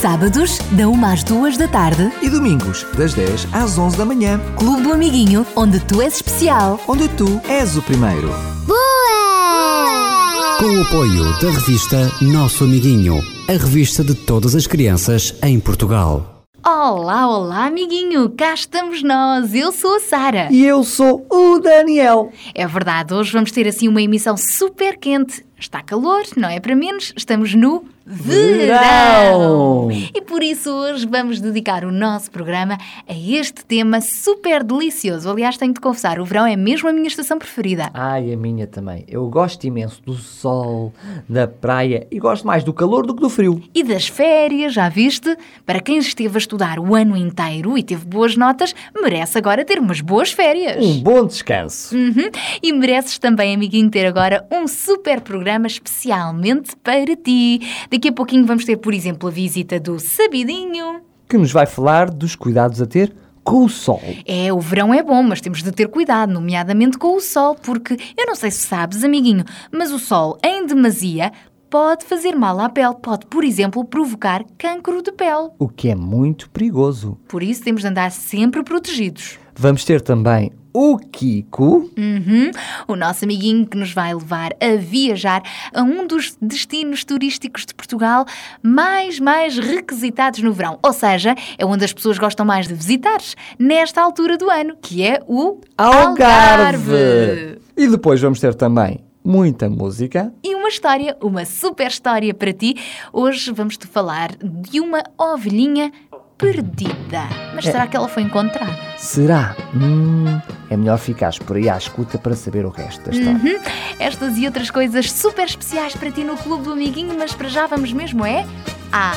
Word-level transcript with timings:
Sábados, 0.00 0.58
da 0.72 0.88
1 0.88 1.04
às 1.04 1.22
2 1.24 1.56
da 1.58 1.68
tarde, 1.68 2.10
E 2.22 2.30
domingos, 2.30 2.86
das 2.96 3.12
10 3.12 3.46
às 3.52 3.76
11 3.78 3.96
da 3.98 4.04
manhã, 4.04 4.40
Clube 4.56 4.82
do 4.82 4.92
Amiguinho, 4.92 5.46
onde 5.54 5.78
tu 5.80 6.00
és 6.00 6.14
especial. 6.14 6.80
onde 6.88 7.06
tu 7.10 7.40
és 7.48 7.76
o 7.76 7.82
primeiro. 7.82 8.28
Boa! 8.66 10.56
Com 10.58 10.66
o 10.78 10.82
apoio 10.82 11.24
da 11.40 11.50
revista 11.50 12.10
Nosso 12.22 12.64
Amiguinho, 12.64 13.22
a 13.48 13.52
revista 13.52 14.02
de 14.02 14.14
todas 14.14 14.54
as 14.54 14.66
crianças 14.66 15.34
em 15.42 15.60
Portugal. 15.60 16.44
Olá, 16.64 17.26
olá, 17.26 17.66
amiguinho. 17.66 18.28
Cá 18.30 18.52
estamos 18.52 19.02
nós. 19.02 19.54
Eu 19.54 19.72
sou 19.72 19.96
a 19.96 20.00
Sara. 20.00 20.48
E 20.50 20.64
eu 20.64 20.84
sou 20.84 21.26
o 21.30 21.58
Daniel. 21.58 22.30
É 22.54 22.66
verdade, 22.66 23.14
hoje 23.14 23.32
vamos 23.32 23.50
ter 23.50 23.66
assim 23.66 23.88
uma 23.88 24.02
emissão 24.02 24.36
super 24.36 24.98
quente. 24.98 25.42
Está 25.58 25.82
calor, 25.82 26.22
não 26.36 26.48
é 26.50 26.60
para 26.60 26.76
menos. 26.76 27.14
Estamos 27.16 27.54
no 27.54 27.82
verão. 28.10 29.86
Verão. 29.88 29.88
E 30.14 30.20
por 30.20 30.42
isso 30.42 30.70
hoje 30.70 31.06
vamos 31.06 31.40
dedicar 31.40 31.84
o 31.84 31.92
nosso 31.92 32.30
programa 32.30 32.76
a 33.08 33.14
este 33.14 33.64
tema 33.64 34.00
super 34.00 34.64
delicioso. 34.64 35.30
Aliás, 35.30 35.56
tenho 35.56 35.72
de 35.72 35.80
confessar, 35.80 36.18
o 36.18 36.24
verão 36.24 36.46
é 36.46 36.56
mesmo 36.56 36.88
a 36.88 36.92
minha 36.92 37.06
estação 37.06 37.38
preferida. 37.38 37.90
Ai, 37.94 38.32
a 38.32 38.36
minha 38.36 38.66
também. 38.66 39.04
Eu 39.06 39.28
gosto 39.28 39.64
imenso 39.64 40.02
do 40.02 40.14
sol, 40.14 40.92
da 41.28 41.46
praia 41.46 42.06
e 42.10 42.18
gosto 42.18 42.46
mais 42.46 42.64
do 42.64 42.72
calor 42.72 43.06
do 43.06 43.14
que 43.14 43.20
do 43.20 43.30
frio. 43.30 43.62
E 43.74 43.82
das 43.84 44.08
férias, 44.08 44.72
já 44.72 44.88
viste? 44.88 45.36
Para 45.64 45.80
quem 45.80 45.98
esteve 45.98 46.36
a 46.36 46.38
estudar 46.38 46.78
o 46.78 46.94
ano 46.94 47.16
inteiro 47.16 47.78
e 47.78 47.82
teve 47.82 48.04
boas 48.04 48.36
notas, 48.36 48.74
merece 49.00 49.38
agora 49.38 49.64
ter 49.64 49.78
umas 49.78 50.00
boas 50.00 50.32
férias. 50.32 50.84
Um 50.84 51.00
bom 51.00 51.26
descanso. 51.26 51.94
Uhum. 51.94 52.30
E 52.62 52.72
mereces 52.72 53.18
também, 53.18 53.54
amiguinho, 53.54 53.90
ter 53.90 54.06
agora 54.06 54.46
um 54.50 54.66
super 54.66 55.20
programa 55.20 55.66
especialmente 55.66 56.74
para 56.76 57.14
ti. 57.14 57.60
Daqui 58.00 58.08
a 58.08 58.12
pouquinho 58.14 58.46
vamos 58.46 58.64
ter, 58.64 58.78
por 58.78 58.94
exemplo, 58.94 59.28
a 59.28 59.30
visita 59.30 59.78
do 59.78 60.00
Sabidinho. 60.00 61.02
Que 61.28 61.36
nos 61.36 61.52
vai 61.52 61.66
falar 61.66 62.08
dos 62.08 62.34
cuidados 62.34 62.80
a 62.80 62.86
ter 62.86 63.14
com 63.44 63.62
o 63.66 63.68
sol. 63.68 64.00
É, 64.24 64.50
o 64.50 64.58
verão 64.58 64.94
é 64.94 65.02
bom, 65.02 65.22
mas 65.22 65.42
temos 65.42 65.62
de 65.62 65.70
ter 65.70 65.86
cuidado, 65.86 66.32
nomeadamente 66.32 66.96
com 66.96 67.14
o 67.14 67.20
sol, 67.20 67.54
porque 67.54 67.98
eu 68.16 68.24
não 68.26 68.34
sei 68.34 68.50
se 68.50 68.60
sabes, 68.60 69.04
amiguinho, 69.04 69.44
mas 69.70 69.92
o 69.92 69.98
sol 69.98 70.38
em 70.42 70.64
demasia 70.64 71.30
pode 71.68 72.06
fazer 72.06 72.34
mal 72.34 72.58
à 72.58 72.70
pele. 72.70 72.94
Pode, 73.02 73.26
por 73.26 73.44
exemplo, 73.44 73.84
provocar 73.84 74.46
cancro 74.56 75.02
de 75.02 75.12
pele. 75.12 75.50
O 75.58 75.68
que 75.68 75.90
é 75.90 75.94
muito 75.94 76.48
perigoso. 76.48 77.18
Por 77.28 77.42
isso 77.42 77.62
temos 77.62 77.82
de 77.82 77.88
andar 77.88 78.10
sempre 78.10 78.62
protegidos. 78.62 79.38
Vamos 79.54 79.84
ter 79.84 80.00
também 80.00 80.52
o 80.72 80.98
Kiko. 80.98 81.90
Uhum. 81.96 82.50
O 82.86 82.96
nosso 82.96 83.24
amiguinho 83.24 83.66
que 83.66 83.76
nos 83.76 83.92
vai 83.92 84.14
levar 84.14 84.52
a 84.60 84.76
viajar 84.76 85.42
a 85.74 85.82
um 85.82 86.06
dos 86.06 86.36
destinos 86.40 87.04
turísticos 87.04 87.66
de 87.66 87.74
Portugal 87.74 88.24
mais, 88.62 89.18
mais 89.18 89.58
requisitados 89.58 90.40
no 90.42 90.52
verão. 90.52 90.78
Ou 90.82 90.92
seja, 90.92 91.34
é 91.58 91.64
onde 91.64 91.84
as 91.84 91.92
pessoas 91.92 92.18
gostam 92.18 92.46
mais 92.46 92.68
de 92.68 92.74
visitar 92.74 93.18
nesta 93.58 94.00
altura 94.00 94.36
do 94.36 94.50
ano, 94.50 94.76
que 94.80 95.02
é 95.02 95.20
o 95.26 95.60
Algarve. 95.76 97.58
E 97.76 97.88
depois 97.88 98.20
vamos 98.20 98.40
ter 98.40 98.54
também 98.54 99.00
muita 99.24 99.68
música. 99.68 100.32
E 100.42 100.54
uma 100.54 100.68
história, 100.68 101.16
uma 101.20 101.44
super 101.44 101.88
história 101.88 102.32
para 102.32 102.52
ti. 102.52 102.76
Hoje 103.12 103.52
vamos-te 103.52 103.86
falar 103.86 104.30
de 104.36 104.80
uma 104.80 105.02
ovelhinha 105.18 105.92
perdida. 106.40 107.28
Mas 107.54 107.64
será 107.64 107.86
que 107.86 107.96
ela 107.96 108.08
foi 108.08 108.22
encontrada? 108.22 108.76
Será? 108.96 109.54
Hum, 109.74 110.40
é 110.70 110.76
melhor 110.76 110.98
ficares 110.98 111.38
por 111.38 111.56
aí 111.56 111.68
à 111.68 111.76
escuta 111.76 112.18
para 112.18 112.34
saber 112.34 112.64
o 112.64 112.70
resto 112.70 113.04
da 113.04 113.16
história. 113.16 113.38
Uhum. 113.38 113.60
Estas 113.98 114.38
e 114.38 114.46
outras 114.46 114.70
coisas 114.70 115.12
super 115.12 115.44
especiais 115.44 115.94
para 115.94 116.10
ti 116.10 116.24
no 116.24 116.36
Clube 116.36 116.64
do 116.64 116.72
Amiguinho, 116.72 117.14
mas 117.18 117.34
para 117.34 117.48
já 117.48 117.66
vamos 117.66 117.92
mesmo 117.92 118.24
é 118.24 118.46
à 118.90 119.12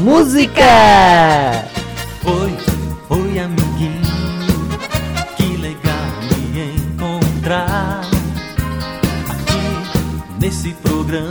Música! 0.00 0.62
Oi, 2.24 2.56
oi 3.08 3.38
amiguinho, 3.38 4.02
que 5.36 5.56
legal 5.56 6.12
me 6.52 6.76
encontrar 6.76 8.00
aqui 9.30 10.40
nesse 10.40 10.74
programa. 10.74 11.30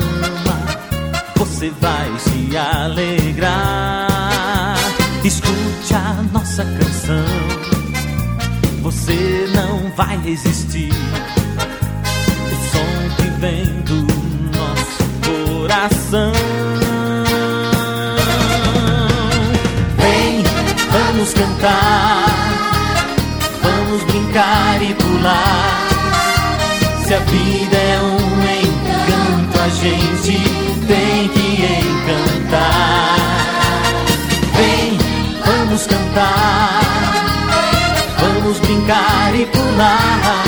Você 1.35 1.69
vai 1.69 2.07
se 2.17 2.57
alegrar. 2.57 4.14
Escute 5.25 5.95
a 5.95 6.21
nossa 6.31 6.63
canção, 6.63 7.25
você 8.83 9.49
não 9.55 9.91
vai 9.95 10.15
resistir. 10.19 10.93
O 12.45 12.55
som 12.71 13.15
que 13.15 13.27
vem 13.39 13.65
do 13.81 14.05
nosso 14.55 15.03
coração. 15.25 16.31
Vem, 19.97 20.43
vamos 20.91 21.33
cantar, 21.33 22.25
vamos 23.63 24.03
brincar 24.03 24.79
e 24.83 24.93
pular. 24.93 25.87
Se 27.03 27.15
a 27.15 27.19
vida 27.19 27.77
é 27.77 27.99
um 27.99 28.43
encanto, 28.61 29.59
a 29.59 29.69
gente 29.69 30.37
tem 30.85 31.27
que 31.29 31.63
encantar. 31.81 32.94
Vamos 35.65 35.87
cantar, 35.87 36.79
vamos 38.19 38.59
brincar 38.59 39.33
e 39.33 39.47
pular. 39.47 40.43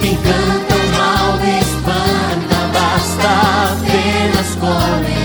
Quem 0.00 0.16
canta 0.16 0.74
o 0.74 0.88
mal 0.96 1.38
espanta, 1.60 2.56
basta 2.72 3.28
apenas 3.74 4.54
começar. 4.54 5.17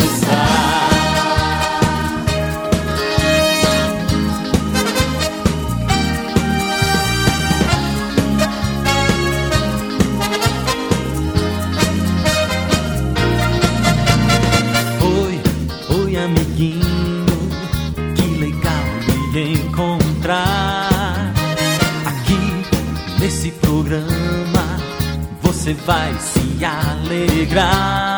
Você 25.63 25.73
vai 25.85 26.13
se 26.19 26.65
alegrar. 26.65 28.17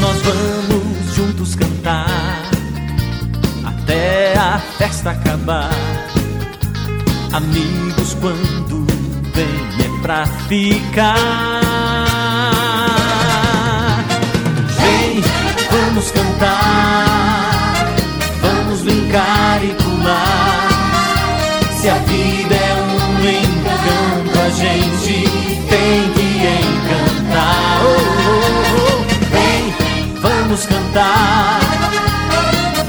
Nós 0.00 0.20
vamos 0.22 1.14
juntos 1.14 1.54
cantar 1.54 2.42
até 3.64 4.36
a 4.36 4.58
festa 4.58 5.12
acabar. 5.12 5.70
Amigos, 7.32 8.16
quando 8.20 8.84
vem 9.32 9.46
é 9.78 10.02
pra 10.02 10.26
ficar. 10.48 11.20
Vem, 14.80 15.22
vamos 15.70 16.10
cantar, 16.10 17.94
vamos 18.42 18.80
brincar 18.80 19.62
e 19.62 19.72
pular. 19.74 20.68
Se 21.80 21.88
a 21.88 21.98
vida 21.98 22.56
é 22.56 22.74
um 22.74 23.20
encanto, 23.20 24.36
a 24.40 24.50
gente 24.50 25.30
tem 25.68 26.13
que 27.34 27.40
encantar. 27.40 27.80
Oh, 27.82 27.98
oh, 28.28 28.40
oh. 28.80 29.04
Vem, 29.30 29.74
vamos 30.20 30.66
cantar, 30.66 31.60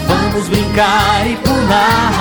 vamos 0.07 0.47
brincar 0.49 1.27
e 1.27 1.35
pular. 1.37 2.13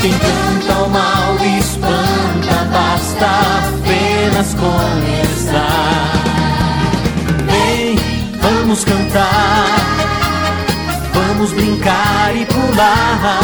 Quem 0.00 0.12
canta 0.12 0.84
o 0.84 0.90
mal 0.90 1.36
espanta, 1.58 2.64
basta 2.72 3.26
apenas 3.68 4.54
começar. 4.54 6.12
Vem, 7.46 7.96
vamos 8.40 8.84
cantar, 8.84 9.66
vamos 11.12 11.52
brincar 11.52 12.34
e 12.34 12.46
pular. 12.46 13.40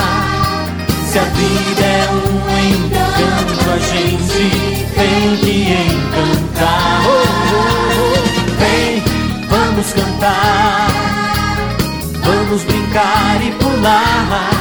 Se 1.10 1.18
a 1.18 1.24
vida 1.24 1.82
é 1.82 2.08
um 2.10 2.42
encanto, 2.70 3.70
a 3.70 3.78
gente 3.78 4.86
tem 4.94 5.36
que 5.36 5.72
encantar. 5.72 6.51
Vamos 13.82 14.51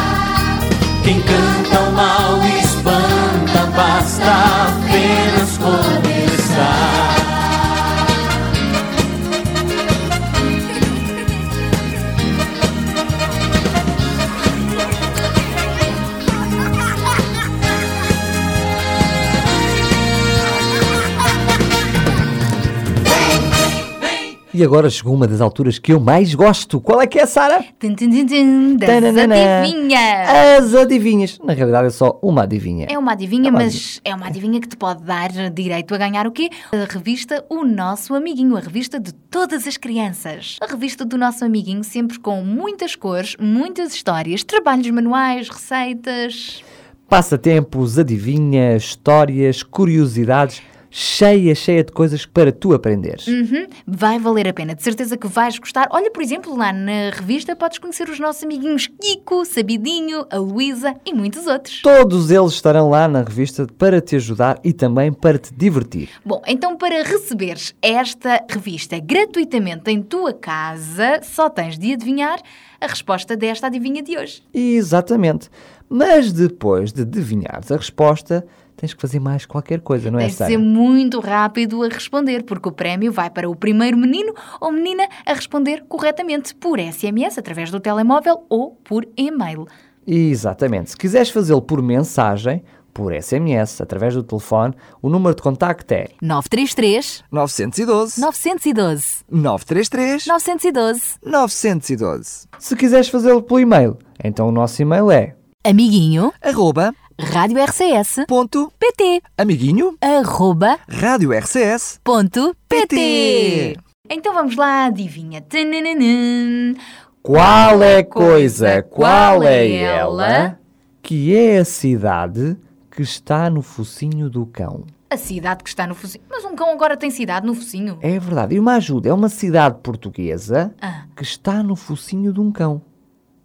E 24.62 24.64
agora 24.64 24.92
chegou 24.92 25.16
uma 25.16 25.28
das 25.28 25.42
alturas 25.42 25.80
que 25.80 25.92
eu 25.92 26.00
mais 26.00 26.36
gosto. 26.36 26.80
Qual 26.80 27.02
é 27.02 27.08
que 27.08 27.18
é, 27.18 27.26
Sara? 27.26 27.66
Tum, 27.80 27.96
tum, 27.96 28.12
tum, 28.12 28.28
tum, 28.28 28.76
das 28.76 28.88
Tananana. 28.88 29.34
adivinhas. 29.64 30.30
As 30.60 30.76
adivinhas. 30.76 31.40
Na 31.44 31.54
realidade 31.54 31.88
é 31.88 31.90
só 31.90 32.20
uma 32.22 32.44
adivinha. 32.44 32.86
É 32.88 32.96
uma 32.96 33.14
adivinha, 33.14 33.48
É 33.48 33.50
uma 33.50 33.60
mas 33.60 34.00
é 34.06 34.14
uma 34.14 34.28
adivinha 34.28 34.62
que 34.62 34.68
te 34.68 34.78
pode 34.78 35.02
dar 35.02 35.32
direito 35.50 35.96
a 35.96 35.98
ganhar 35.98 36.28
o 36.28 36.32
quê? 36.32 36.52
A 36.72 36.94
revista 36.94 37.44
O 37.50 37.66
Nosso 37.66 38.14
Amiguinho, 38.14 38.56
a 38.56 38.60
revista 38.60 39.00
de 39.00 39.12
todas 39.12 39.66
as 39.66 39.78
crianças. 39.78 40.58
A 40.62 40.68
revista 40.68 41.04
do 41.04 41.18
Nosso 41.18 41.44
Amiguinho, 41.44 41.84
sempre 41.84 42.20
com 42.20 42.44
muitas 42.44 42.96
cores, 42.96 43.36
muitas 43.42 43.96
histórias, 43.96 44.44
trabalhos 44.44 44.92
manuais, 44.92 45.50
receitas. 45.50 46.64
Passatempos, 47.10 47.98
adivinhas, 47.98 48.84
histórias, 48.84 49.64
curiosidades, 49.64 50.62
cheia, 50.92 51.56
cheia 51.56 51.84
de 51.84 51.92
coisas 51.92 52.26
para 52.26 52.52
tu 52.52 52.74
aprenderes. 52.74 53.26
Uhum, 53.26 53.66
vai 53.88 54.20
valer 54.20 54.50
a 54.50 54.54
pena, 54.54 54.76
de 54.76 54.84
certeza 54.84 55.16
que 55.16 55.26
vais 55.26 55.58
gostar. 55.58 55.88
Olha, 55.90 56.12
por 56.12 56.22
exemplo, 56.22 56.56
lá 56.56 56.74
na 56.74 57.10
revista 57.12 57.56
podes 57.56 57.80
conhecer 57.80 58.10
os 58.10 58.20
nossos 58.20 58.44
amiguinhos 58.44 58.88
Kiko, 58.88 59.46
Sabidinho, 59.46 60.28
a 60.30 60.38
Luísa 60.38 60.94
e 61.06 61.14
muitos 61.14 61.48
outros. 61.48 61.82
Todos 61.82 62.30
eles 62.30 62.52
estarão 62.52 62.90
lá 62.90 63.08
na 63.08 63.24
revista 63.24 63.66
para 63.78 64.02
te 64.02 64.18
ajudar 64.18 64.60
e 64.64 64.74
também 64.74 65.14
para 65.14 65.40
te 65.40 65.54
divertir. 65.54 66.10
Bom, 66.26 66.42
então 66.46 66.76
para 66.76 67.02
receberes 67.04 67.74
esta 67.82 68.44
revista 68.50 69.00
gratuitamente 69.00 69.90
em 69.90 70.02
tua 70.02 70.34
casa, 70.34 71.22
só 71.24 71.50
tens 71.50 71.78
de 71.78 71.94
adivinhar 71.94 72.40
a 72.82 72.88
resposta 72.88 73.38
desta 73.38 73.68
adivinha 73.68 74.02
de 74.02 74.18
hoje. 74.18 74.44
Exatamente. 74.54 75.50
Mas 75.88 76.32
depois 76.32 76.92
de 76.92 77.04
adivinhares 77.04 77.72
a 77.72 77.78
resposta, 77.78 78.46
tens 78.82 78.96
que 78.96 79.02
fazer 79.02 79.20
mais 79.20 79.46
qualquer 79.46 79.80
coisa, 79.80 80.10
não 80.10 80.18
é, 80.18 80.24
Tens 80.24 80.32
de 80.32 80.38
Sara? 80.40 80.50
ser 80.50 80.58
muito 80.58 81.20
rápido 81.20 81.84
a 81.84 81.88
responder, 81.88 82.42
porque 82.44 82.68
o 82.68 82.72
prémio 82.72 83.12
vai 83.12 83.30
para 83.30 83.48
o 83.48 83.56
primeiro 83.56 83.96
menino 83.96 84.34
ou 84.60 84.72
menina 84.72 85.08
a 85.24 85.34
responder 85.34 85.84
corretamente 85.88 86.56
por 86.56 86.80
SMS, 86.80 87.38
através 87.38 87.70
do 87.70 87.80
telemóvel 87.80 88.44
ou 88.50 88.72
por 88.84 89.08
e-mail. 89.16 89.68
Exatamente. 90.06 90.90
Se 90.90 90.98
quiseres 90.98 91.30
fazê-lo 91.30 91.62
por 91.62 91.80
mensagem, 91.80 92.64
por 92.92 93.14
SMS, 93.14 93.80
através 93.80 94.16
do 94.16 94.24
telefone, 94.24 94.74
o 95.00 95.10
número 95.10 95.36
de 95.36 95.44
contacto 95.44 95.94
é 95.94 96.10
933 96.20 97.24
912 97.32 98.20
912 98.20 99.24
933 99.30 100.26
912 100.26 101.02
912 101.24 102.48
Se 102.58 102.76
quiseres 102.76 103.10
fazê-lo 103.10 103.44
pelo 103.44 103.60
e-mail, 103.60 103.96
então 104.24 104.50
o 104.50 104.52
nosso 104.52 104.82
e-mail 104.82 105.12
é 105.12 105.36
Amiguinho 105.64 106.34
arroba 106.42 106.92
Rádio 107.22 107.64
RCS 107.64 108.26
ponto 108.28 108.72
PT 108.80 109.22
amiguinho 109.38 109.96
arroba 110.02 110.80
rádio 110.90 111.32
RCS 111.32 112.00
ponto 112.04 112.56
PT 112.68 113.78
Então 114.10 114.34
vamos 114.34 114.56
lá, 114.56 114.86
adivinha. 114.86 115.40
Tananana. 115.42 116.76
Qual 117.22 117.84
é 117.84 118.00
a 118.00 118.04
coisa, 118.04 118.82
qual 118.82 119.44
é 119.44 119.72
ela, 119.76 120.58
que 121.04 121.36
é 121.36 121.60
a 121.60 121.66
cidade 121.66 122.58
que 122.90 123.02
está 123.04 123.50
no 123.50 123.62
focinho 123.62 124.30
do 124.30 124.46
cão? 124.46 124.84
A 125.10 125.18
cidade 125.18 125.64
que 125.64 125.70
está 125.70 125.86
no 125.86 125.94
focinho. 125.94 126.24
Mas 126.30 126.44
um 126.44 126.56
cão 126.56 126.72
agora 126.72 126.98
tem 126.98 127.12
cidade 127.12 127.46
no 127.46 127.54
focinho? 127.54 128.00
É 128.02 128.18
verdade. 128.18 128.56
E 128.56 128.60
uma 128.60 128.76
ajuda, 128.76 129.10
é 129.10 129.14
uma 129.14 129.30
cidade 129.30 129.78
portuguesa 129.84 130.74
Ah. 130.82 131.04
que 131.16 131.24
está 131.24 131.62
no 131.62 131.76
focinho 131.76 132.34
de 132.34 132.40
um 132.40 132.52
cão. 132.52 132.82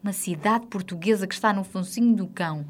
Uma 0.03 0.13
cidade 0.13 0.67
portuguesa 0.67 1.27
que 1.27 1.35
está 1.35 1.53
no 1.53 1.65
focinho 1.65 2.15
do 2.17 2.27
cão. 2.29 2.65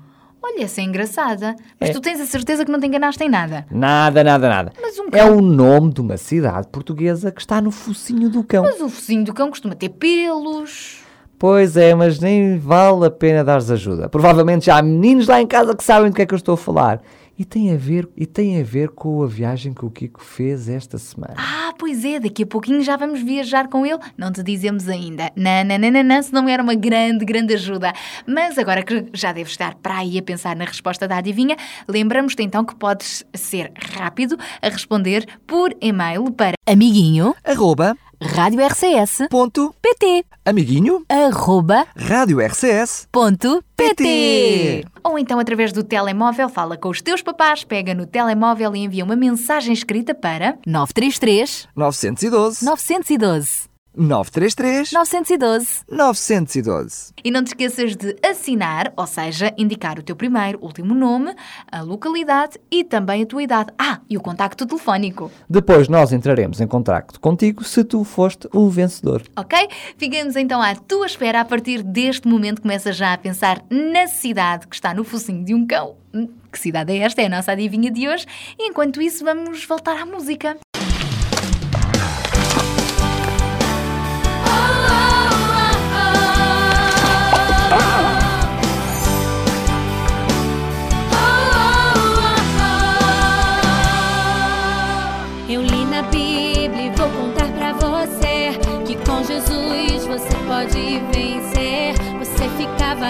Olha, 0.48 0.62
essa 0.64 0.81
é 0.81 0.84
engraçada. 0.84 1.56
Mas 1.81 1.90
É. 1.90 1.93
tu 1.93 2.00
tens 2.00 2.20
a 2.20 2.26
certeza 2.26 2.64
que 2.64 2.70
não 2.70 2.78
te 2.78 2.87
enganaste 2.87 3.22
em 3.25 3.28
nada. 3.28 3.66
Nada, 3.70 4.22
nada, 4.22 4.48
nada. 4.48 4.72
Mas 4.81 4.96
um 4.98 5.06
É 5.08 5.19
cão. 5.19 5.37
o 5.38 5.40
nome 5.40 5.93
de 5.93 6.00
uma 6.00 6.16
cidade 6.16 6.69
portuguesa 6.69 7.32
que 7.32 7.40
está 7.40 7.60
no 7.60 7.70
focinho 7.72 8.28
do 8.31 8.44
cão. 8.44 8.62
Mas 8.62 8.81
o 8.81 8.88
focinho 8.88 9.25
do 9.25 9.34
cão 9.34 9.48
costuma 9.50 9.75
ter 9.75 9.88
pelos. 9.88 10.98
Pois 11.38 11.76
é, 11.76 11.94
mas 11.94 12.19
nem 12.20 12.58
vale 12.58 13.06
a 13.06 13.10
pena 13.10 13.43
dares 13.44 13.70
ajuda. 13.70 14.08
Provavelmente 14.08 14.66
já 14.66 14.78
há 14.78 14.82
meninos 14.82 15.26
lá 15.26 15.40
em 15.40 15.46
casa 15.46 15.75
que 15.76 15.84
sabem 15.84 16.10
do 16.10 16.14
que 16.16 16.22
é 16.22 16.26
que 16.26 16.32
eu 16.32 16.37
estou 16.38 16.54
a 16.54 16.56
falar. 16.58 17.02
E 17.38 17.44
tem 17.44 17.70
a 17.70 17.76
ver, 17.76 18.08
e 18.16 18.24
tem 18.24 18.58
a 18.58 18.64
ver 18.64 18.88
com 18.88 19.22
a 19.22 19.26
viagem 19.26 19.74
que 19.74 19.84
o 19.84 19.90
Kiko 19.90 20.22
fez 20.22 20.70
esta 20.70 20.96
semana. 20.96 21.34
Ah, 21.36 21.74
pois 21.78 22.02
é, 22.02 22.18
daqui 22.18 22.44
a 22.44 22.46
pouquinho 22.46 22.82
já 22.82 22.96
vamos 22.96 23.20
viajar 23.20 23.68
com 23.68 23.84
ele. 23.84 23.98
Não 24.16 24.32
te 24.32 24.42
dizemos 24.42 24.88
ainda. 24.88 25.30
Não, 25.36 25.62
não, 25.64 25.78
não, 25.78 25.90
não, 25.90 26.02
não, 26.02 26.22
se 26.22 26.32
não 26.32 26.48
era 26.48 26.62
uma 26.62 26.74
grande, 26.74 27.26
grande 27.26 27.52
ajuda. 27.52 27.92
Mas 28.26 28.56
agora 28.56 28.82
que 28.82 29.06
já 29.12 29.32
deves 29.32 29.52
estar 29.52 29.74
para 29.74 29.98
aí 29.98 30.18
a 30.18 30.22
pensar 30.22 30.56
na 30.56 30.64
resposta 30.64 31.06
da 31.06 31.18
adivinha, 31.18 31.56
lembramos-te 31.86 32.42
então 32.42 32.64
que 32.64 32.74
podes 32.74 33.22
ser 33.34 33.70
rápido 33.76 34.38
a 34.62 34.68
responder 34.70 35.26
por 35.46 35.76
e-mail 35.80 36.30
para 36.30 36.56
Amiguinho 36.66 37.34
arroba 37.44 37.96
Rádio 38.20 38.64
RCS 38.66 39.28
ponto 39.28 39.74
PT 39.82 40.24
amiguinho? 40.42 41.04
Arroba 41.06 41.86
rádio 41.94 42.40
RCS 42.40 43.06
ponto 43.12 43.62
PT 43.76 44.84
Ou 45.04 45.18
então 45.18 45.38
através 45.38 45.70
do 45.70 45.84
telemóvel, 45.84 46.48
fala 46.48 46.78
com 46.78 46.88
os 46.88 47.02
teus 47.02 47.20
papás, 47.20 47.62
pega 47.62 47.94
no 47.94 48.06
telemóvel 48.06 48.74
e 48.74 48.84
envia 48.84 49.04
uma 49.04 49.16
mensagem 49.16 49.74
escrita 49.74 50.14
para 50.14 50.56
933 50.66 51.68
912 51.76 52.64
912 52.64 53.75
933 53.96 54.93
912 54.93 55.84
912 55.90 57.12
E 57.25 57.31
não 57.31 57.43
te 57.43 57.48
esqueças 57.48 57.96
de 57.96 58.16
assinar, 58.22 58.93
ou 58.96 59.06
seja, 59.06 59.52
indicar 59.56 59.98
o 59.98 60.02
teu 60.02 60.14
primeiro, 60.14 60.58
último 60.62 60.94
nome, 60.94 61.34
a 61.70 61.81
localidade 61.82 62.58
e 62.70 62.84
também 62.84 63.22
a 63.22 63.26
tua 63.26 63.43
idade. 63.43 63.72
Ah, 63.78 64.00
e 64.08 64.16
o 64.16 64.20
contacto 64.20 64.66
telefónico. 64.66 65.31
Depois 65.48 65.88
nós 65.88 66.12
entraremos 66.12 66.60
em 66.60 66.66
contacto 66.66 67.19
contigo 67.20 67.64
se 67.64 67.82
tu 67.84 68.04
foste 68.04 68.48
o 68.52 68.69
vencedor. 68.69 69.22
Ok? 69.37 69.58
Ficamos 69.96 70.37
então 70.37 70.60
à 70.60 70.75
tua 70.75 71.06
espera. 71.06 71.40
A 71.40 71.44
partir 71.44 71.82
deste 71.82 72.28
momento 72.28 72.62
começa 72.62 72.92
já 72.92 73.12
a 73.12 73.19
pensar 73.19 73.62
na 73.70 74.06
cidade 74.06 74.66
que 74.66 74.75
está 74.75 74.92
no 74.94 75.04
focinho 75.04 75.44
de 75.44 75.54
um 75.54 75.66
cão. 75.66 75.96
Hum, 76.14 76.28
Que 76.52 76.58
cidade 76.58 76.92
é 76.92 76.99
esta? 76.99 77.20
É 77.20 77.26
a 77.26 77.28
nossa 77.28 77.52
adivinha 77.52 77.90
de 77.90 78.09
hoje. 78.09 78.25
E 78.59 78.68
enquanto 78.68 79.02
isso, 79.02 79.25
vamos 79.25 79.64
voltar 79.66 80.00
à 80.00 80.06
música. 80.06 80.56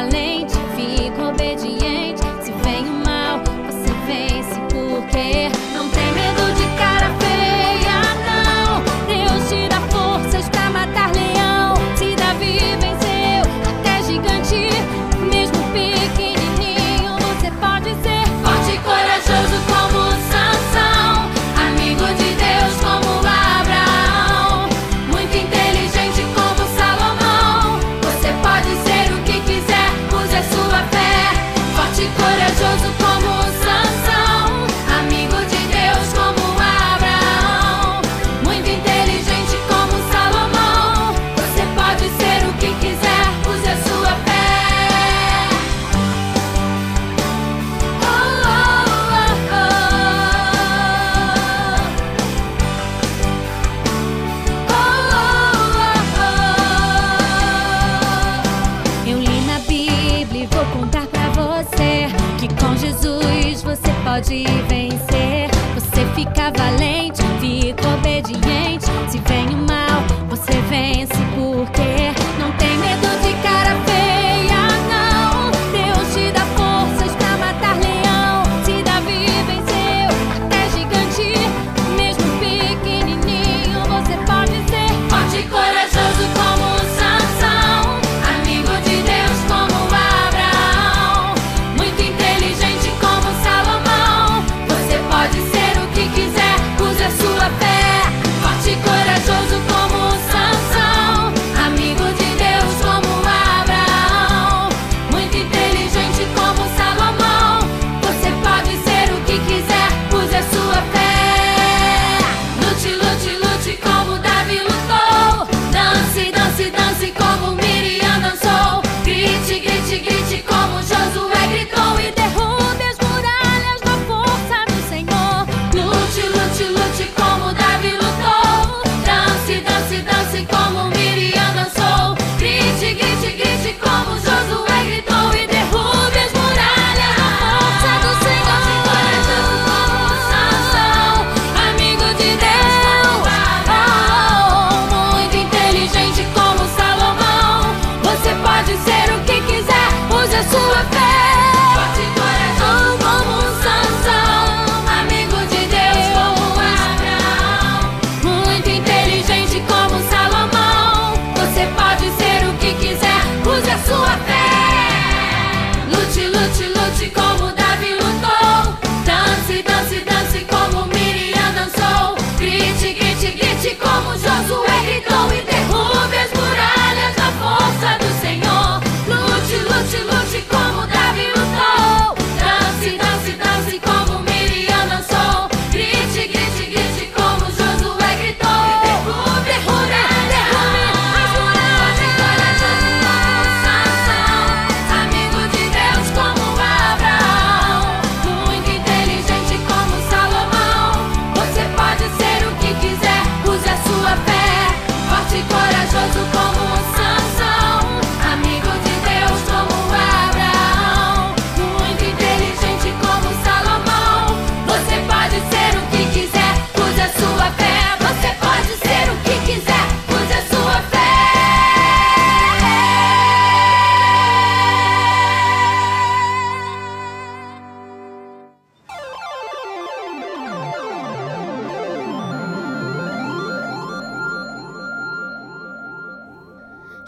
Fica 0.06 0.10
valente, 0.10 0.55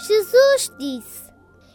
Jesus 0.08 0.72
disse: 0.78 1.30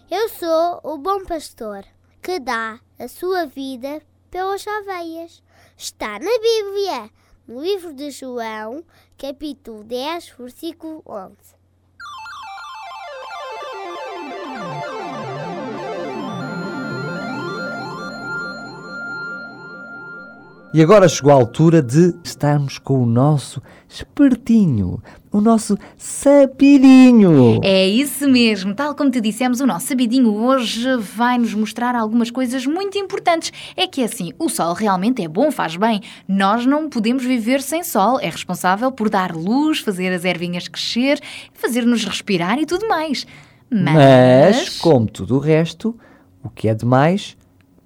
Eu 0.09 0.27
sou 0.27 0.79
o 0.83 0.97
bom 0.97 1.23
pastor 1.23 1.85
que 2.19 2.39
dá 2.39 2.79
a 2.97 3.07
sua 3.07 3.45
vida 3.45 4.01
pelas 4.31 4.65
ovelhas. 4.65 5.43
Está 5.77 6.17
na 6.17 6.39
Bíblia, 6.39 7.11
no 7.47 7.61
livro 7.61 7.93
de 7.93 8.09
João, 8.09 8.83
capítulo 9.19 9.83
10, 9.83 10.29
versículo 10.29 11.03
11. 11.05 11.35
E 20.73 20.81
agora 20.81 21.07
chegou 21.07 21.31
a 21.31 21.35
altura 21.35 21.83
de 21.83 22.15
estarmos 22.23 22.79
com 22.79 23.03
o 23.03 23.05
nosso 23.05 23.61
espertinho, 23.87 25.03
o 25.31 25.39
nosso 25.39 25.77
sabidinho. 25.95 27.59
É 27.63 27.87
isso 27.87 28.27
mesmo, 28.27 28.73
tal 28.73 28.95
como 28.95 29.11
te 29.11 29.21
dissemos, 29.21 29.59
o 29.59 29.67
nosso 29.67 29.85
sabidinho 29.85 30.33
hoje 30.33 30.97
vai 30.97 31.37
nos 31.37 31.53
mostrar 31.53 31.93
algumas 31.93 32.31
coisas 32.31 32.65
muito 32.65 32.97
importantes. 32.97 33.53
É 33.77 33.85
que 33.85 34.03
assim, 34.03 34.33
o 34.39 34.49
sol 34.49 34.73
realmente 34.73 35.23
é 35.23 35.27
bom, 35.27 35.51
faz 35.51 35.75
bem. 35.75 36.01
Nós 36.27 36.65
não 36.65 36.89
podemos 36.89 37.23
viver 37.23 37.61
sem 37.61 37.83
sol. 37.83 38.19
É 38.19 38.31
responsável 38.31 38.91
por 38.91 39.11
dar 39.11 39.35
luz, 39.35 39.77
fazer 39.77 40.11
as 40.11 40.25
ervinhas 40.25 40.67
crescer, 40.67 41.21
fazer-nos 41.53 42.03
respirar 42.03 42.57
e 42.57 42.65
tudo 42.65 42.87
mais. 42.87 43.27
Mas, 43.69 44.55
Mas, 44.55 44.79
como 44.79 45.05
tudo 45.05 45.35
o 45.35 45.39
resto, 45.39 45.95
o 46.43 46.49
que 46.49 46.67
é 46.67 46.73
demais 46.73 47.37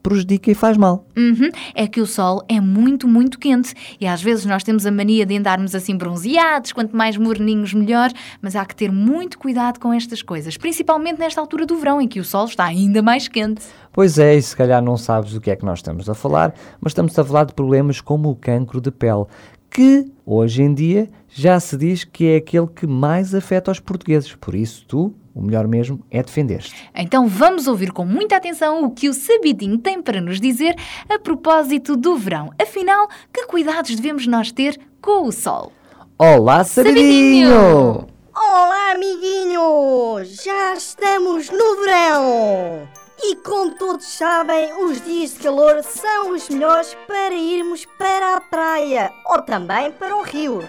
prejudica 0.08 0.50
e 0.50 0.56
faz 0.56 0.78
mal. 0.78 1.06
Uhum, 1.18 1.50
é 1.76 1.86
que 1.86 2.00
o 2.00 2.06
sol 2.06 2.42
é 2.48 2.62
muito, 2.62 3.10
muito 3.10 3.38
quente 3.38 3.74
e 4.00 4.08
às 4.08 4.22
vezes 4.22 4.46
nós 4.46 4.64
temos 4.64 4.86
a 4.86 4.92
mania 4.92 5.26
de 5.26 5.36
andarmos 5.36 5.76
assim 5.76 5.98
bronzeados, 5.98 6.72
quanto 6.72 6.96
mais 6.96 7.18
morninhos 7.18 7.74
melhor, 7.74 8.10
mas 8.42 8.56
há 8.56 8.66
que 8.66 8.74
ter 8.74 8.90
muito 8.90 9.38
cuidado 9.38 9.80
com 9.80 9.92
estas 9.92 10.22
coisas, 10.22 10.56
principalmente 10.56 11.20
nesta 11.20 11.42
altura 11.42 11.66
do 11.66 11.76
verão 11.78 12.00
em 12.00 12.08
que 12.08 12.22
o 12.22 12.24
sol 12.24 12.46
está 12.46 12.64
ainda 12.64 13.02
mais 13.02 13.28
quente. 13.28 13.66
Pois 13.92 14.18
é, 14.18 14.36
e 14.36 14.42
se 14.42 14.56
calhar 14.56 14.82
não 14.82 14.96
sabes 14.96 15.34
do 15.34 15.42
que 15.42 15.52
é 15.52 15.56
que 15.58 15.66
nós 15.66 15.80
estamos 15.80 16.10
a 16.10 16.14
falar, 16.14 16.54
mas 16.80 16.92
estamos 16.92 17.18
a 17.20 17.24
falar 17.26 17.44
de 17.44 17.54
problemas 17.54 18.00
como 18.00 18.30
o 18.30 18.36
cancro 18.36 18.80
de 18.80 18.92
pele, 18.92 19.26
que 19.70 20.06
hoje 20.26 20.62
em 20.62 20.74
dia 20.74 21.10
já 21.38 21.60
se 21.60 21.78
diz 21.78 22.04
que 22.04 22.26
é 22.26 22.38
aquele 22.38 22.66
que 22.66 22.88
mais 22.88 23.36
afeta 23.36 23.70
os 23.70 23.80
portugueses. 23.80 24.34
Por 24.34 24.56
isso, 24.56 24.84
tu, 24.88 25.14
o 25.36 25.42
melhor 25.44 25.68
mesmo 25.68 26.04
é 26.10 26.24
defender-te. 26.24 26.74
Então 26.96 27.28
vamos 27.28 27.68
ouvir 27.68 27.92
com 27.92 28.04
muita 28.04 28.36
atenção 28.36 28.84
o 28.84 28.90
que 28.90 29.08
o 29.08 29.14
Sabidinho 29.14 29.78
tem 29.78 30.02
para 30.02 30.20
nos 30.20 30.42
dizer 30.42 30.76
a 31.08 31.20
propósito 31.20 31.96
do 31.96 32.18
verão. 32.18 32.52
Afinal, 32.60 33.08
que 33.32 33.46
cuidados 33.46 33.96
devemos 33.96 34.26
nós 34.26 34.52
ter 34.52 34.80
com 35.00 35.28
o 35.28 35.32
sol? 35.32 35.72
Olá, 36.18 36.64
sabidinho! 36.64 37.48
Sabidinho! 37.48 38.08
Olá, 38.36 38.94
amiguinhos! 38.96 40.44
Já 40.44 40.74
estamos 40.74 41.52
no 41.52 41.76
verão! 41.82 42.90
E 43.22 43.36
como 43.38 43.76
todos 43.76 44.06
sabem, 44.06 44.74
os 44.86 45.02
dias 45.02 45.34
de 45.34 45.40
calor 45.40 45.84
são 45.84 46.34
os 46.34 46.50
melhores 46.50 46.96
para 47.06 47.34
irmos 47.34 47.86
para 47.98 48.38
a 48.38 48.42
praia 48.42 49.12
ou 49.26 49.42
também 49.42 49.92
para 49.92 50.16
o 50.16 50.24
rio. 50.24 50.68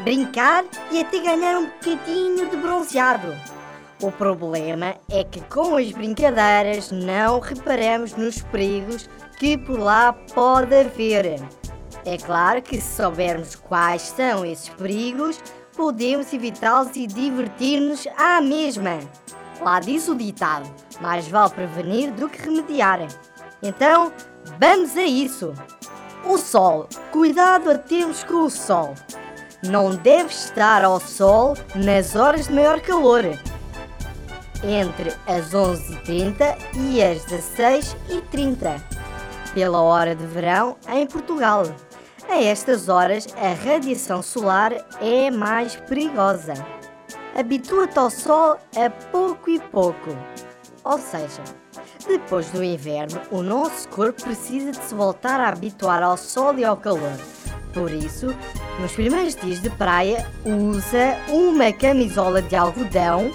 Brincar 0.00 0.64
e 0.90 1.00
até 1.00 1.18
ganhar 1.20 1.58
um 1.58 1.66
bocadinho 1.66 2.50
de 2.50 2.56
bronzeado. 2.56 3.34
O 4.02 4.10
problema 4.10 4.96
é 5.08 5.24
que 5.24 5.40
com 5.42 5.76
as 5.76 5.90
brincadeiras 5.92 6.90
não 6.90 7.40
reparamos 7.40 8.14
nos 8.14 8.42
perigos 8.42 9.08
que 9.38 9.56
por 9.56 9.78
lá 9.78 10.12
pode 10.34 10.74
haver. 10.74 11.40
É 12.04 12.18
claro 12.18 12.60
que 12.60 12.80
se 12.80 13.02
soubermos 13.02 13.54
quais 13.54 14.02
são 14.02 14.44
esses 14.44 14.68
perigos, 14.68 15.40
podemos 15.74 16.32
evitá-los 16.32 16.94
e 16.96 17.06
divertir-nos 17.06 18.06
à 18.18 18.40
mesma. 18.40 18.98
Lá 19.60 19.80
diz 19.80 20.06
o 20.08 20.14
ditado: 20.14 20.68
mais 21.00 21.26
vale 21.28 21.50
prevenir 21.50 22.12
do 22.12 22.28
que 22.28 22.42
remediar. 22.42 23.00
Então, 23.62 24.12
vamos 24.60 24.96
a 24.96 25.04
isso. 25.04 25.54
O 26.26 26.36
sol. 26.36 26.88
Cuidado 27.10 27.70
a 27.70 27.78
termos 27.78 28.22
com 28.24 28.42
o 28.44 28.50
sol. 28.50 28.94
Não 29.68 29.94
deve 29.94 30.30
estar 30.30 30.84
ao 30.84 31.00
sol 31.00 31.56
nas 31.74 32.14
horas 32.14 32.48
de 32.48 32.52
maior 32.52 32.80
calor. 32.80 33.24
Entre 34.62 35.10
as 35.26 35.52
11h30 35.52 36.56
e 36.74 37.02
as 37.02 37.24
16h30. 37.24 38.80
Pela 39.54 39.80
hora 39.80 40.14
de 40.14 40.26
verão 40.26 40.76
em 40.88 41.06
Portugal. 41.06 41.64
A 42.28 42.42
estas 42.42 42.88
horas, 42.88 43.26
a 43.36 43.54
radiação 43.54 44.22
solar 44.22 44.72
é 45.00 45.30
mais 45.30 45.76
perigosa. 45.76 46.54
Habitua-te 47.34 47.98
ao 47.98 48.10
sol 48.10 48.58
a 48.76 48.90
pouco 49.10 49.48
e 49.48 49.58
pouco. 49.58 50.16
Ou 50.84 50.98
seja, 50.98 51.42
depois 52.06 52.50
do 52.50 52.62
inverno, 52.62 53.20
o 53.30 53.42
nosso 53.42 53.88
corpo 53.88 54.22
precisa 54.22 54.72
de 54.72 54.84
se 54.84 54.94
voltar 54.94 55.40
a 55.40 55.48
habituar 55.48 56.02
ao 56.02 56.16
sol 56.16 56.58
e 56.58 56.64
ao 56.64 56.76
calor. 56.76 57.18
Por 57.74 57.90
isso, 57.90 58.34
nos 58.80 58.92
primeiros 58.92 59.34
dias 59.34 59.60
de 59.60 59.68
praia, 59.68 60.24
usa 60.44 61.18
uma 61.28 61.72
camisola 61.72 62.40
de 62.40 62.54
algodão, 62.54 63.32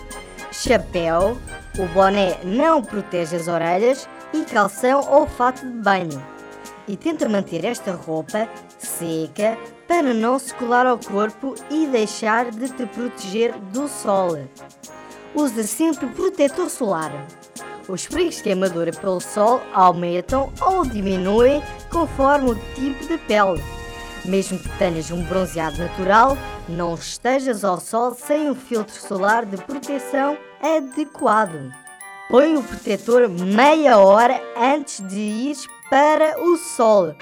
chapéu, 0.52 1.38
o 1.78 1.86
boné 1.88 2.40
não 2.44 2.82
protege 2.82 3.36
as 3.36 3.50
orelhas 3.50 4.08
e 4.34 4.44
calção 4.46 5.02
ou 5.10 5.28
fato 5.28 5.66
de 5.66 5.78
banho. 5.82 6.24
E 6.88 6.96
tenta 6.96 7.28
manter 7.28 7.66
esta 7.66 7.92
roupa 7.92 8.48
seca 8.78 9.58
para 9.88 10.14
não 10.14 10.40
se 10.40 10.54
colar 10.54 10.88
ao 10.88 10.98
corpo 10.98 11.54
e 11.70 11.86
deixar 11.86 12.50
de 12.50 12.70
te 12.70 12.86
proteger 12.86 13.54
do 13.74 13.88
sol. 13.88 14.40
Usa 15.36 15.64
sempre 15.64 16.08
protetor 16.08 16.70
solar. 16.70 17.12
Os 17.88 18.08
perigos 18.08 18.38
de 18.38 18.44
queimadura 18.44 18.92
pelo 18.92 19.20
sol 19.20 19.62
aumentam 19.74 20.52
ou 20.62 20.86
diminuem 20.86 21.62
conforme 21.92 22.52
o 22.52 22.56
tipo 22.76 23.06
de 23.08 23.18
pele. 23.20 23.79
Mesmo 24.30 24.60
que 24.60 24.70
tenhas 24.78 25.10
um 25.10 25.24
bronzeado 25.24 25.80
natural, 25.80 26.38
não 26.68 26.94
estejas 26.94 27.66
ao 27.66 27.80
sol 27.80 28.14
sem 28.14 28.48
um 28.48 28.54
filtro 28.54 28.94
solar 28.94 29.44
de 29.44 29.58
proteção 29.58 30.38
adequado. 30.62 31.74
Põe 32.30 32.56
o 32.56 32.62
protetor 32.62 33.28
meia 33.28 33.98
hora 33.98 34.40
antes 34.56 35.02
de 35.08 35.20
ir 35.20 35.58
para 35.90 36.40
o 36.44 36.58
sol. 36.58 37.16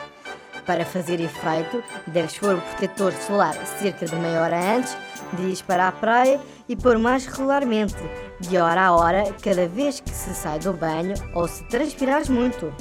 Para 0.65 0.83
fazer 0.83 1.21
efeito, 1.21 1.81
deves 2.07 2.37
pôr 2.37 2.55
o 2.55 2.61
protetor 2.61 3.13
solar 3.13 3.55
cerca 3.79 4.05
de 4.05 4.15
meia 4.17 4.41
hora 4.41 4.75
antes 4.75 4.97
de 5.31 5.43
ir 5.43 5.63
para 5.63 5.87
a 5.87 5.93
praia 5.93 6.41
e 6.67 6.75
pôr 6.75 6.99
mais 6.99 7.25
regularmente, 7.25 7.95
de 8.41 8.57
hora 8.57 8.81
a 8.81 8.93
hora, 8.93 9.33
cada 9.41 9.65
vez 9.65 10.01
que 10.01 10.09
se 10.09 10.35
sai 10.35 10.59
do 10.59 10.73
banho 10.73 11.13
ou 11.33 11.47
se 11.47 11.63
transpirares 11.69 12.27
muito. 12.27 12.73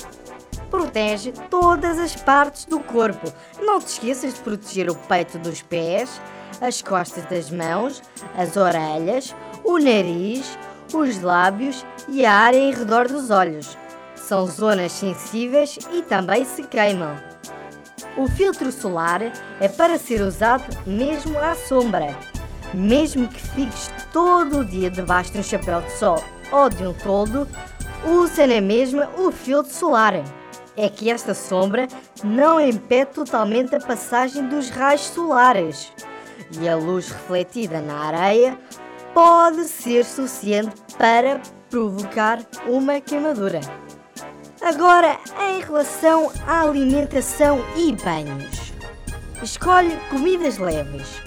Protege 0.76 1.33
todas 1.49 1.99
as 1.99 2.14
partes 2.14 2.66
do 2.66 2.78
corpo. 2.78 3.33
Não 3.59 3.80
te 3.80 3.87
esqueças 3.87 4.35
de 4.35 4.40
proteger 4.40 4.90
o 4.90 4.95
peito 4.95 5.38
dos 5.38 5.62
pés, 5.62 6.21
as 6.61 6.83
costas 6.83 7.25
das 7.25 7.50
mãos, 7.50 8.02
as 8.37 8.59
orelhas, 8.59 9.35
o 9.64 9.78
nariz, 9.78 10.59
os 10.92 11.23
lábios 11.23 11.83
e 12.11 12.26
a 12.26 12.33
área 12.35 12.59
em 12.59 12.75
redor 12.75 13.09
dos 13.09 13.30
olhos. 13.30 13.75
São 14.16 14.47
zonas 14.47 14.92
sensíveis 14.92 15.78
e 15.95 16.02
também 16.02 16.45
se 16.45 16.62
queimam. 16.64 17.16
O 18.14 18.28
filtro 18.28 18.71
solar 18.71 19.23
é 19.59 19.68
para 19.68 19.97
ser 19.97 20.21
usado 20.21 20.66
mesmo 20.87 21.38
à 21.38 21.54
sombra. 21.54 22.14
Mesmo 22.75 23.28
que 23.28 23.40
fiques 23.40 23.90
todo 24.12 24.59
o 24.59 24.64
dia 24.64 24.90
debaixo 24.90 25.33
de 25.33 25.38
um 25.38 25.42
chapéu 25.42 25.80
de 25.80 25.92
sol 25.92 26.23
ou 26.52 26.68
de 26.68 26.87
um 26.87 26.92
toldo, 26.92 27.49
usa 28.04 28.47
na 28.47 28.61
mesma 28.61 29.09
o 29.16 29.33
filtro 29.33 29.73
solar. 29.73 30.23
É 30.76 30.88
que 30.88 31.11
esta 31.11 31.35
sombra 31.35 31.88
não 32.23 32.61
impede 32.61 33.12
totalmente 33.12 33.75
a 33.75 33.80
passagem 33.80 34.47
dos 34.49 34.68
raios 34.68 35.02
solares. 35.02 35.93
E 36.60 36.69
a 36.69 36.76
luz 36.76 37.10
refletida 37.10 37.80
na 37.80 37.99
areia 37.99 38.58
pode 39.15 39.65
ser 39.65 40.04
suficiente 40.04 40.75
para 40.99 41.41
provocar 41.71 42.41
uma 42.67 43.00
queimadura. 43.00 43.60
Agora, 44.60 45.19
em 45.49 45.60
relação 45.60 46.30
à 46.47 46.62
alimentação 46.62 47.65
e 47.76 47.93
banhos. 47.93 48.73
Escolhe 49.43 49.97
comidas 50.10 50.58
leves. 50.58 51.21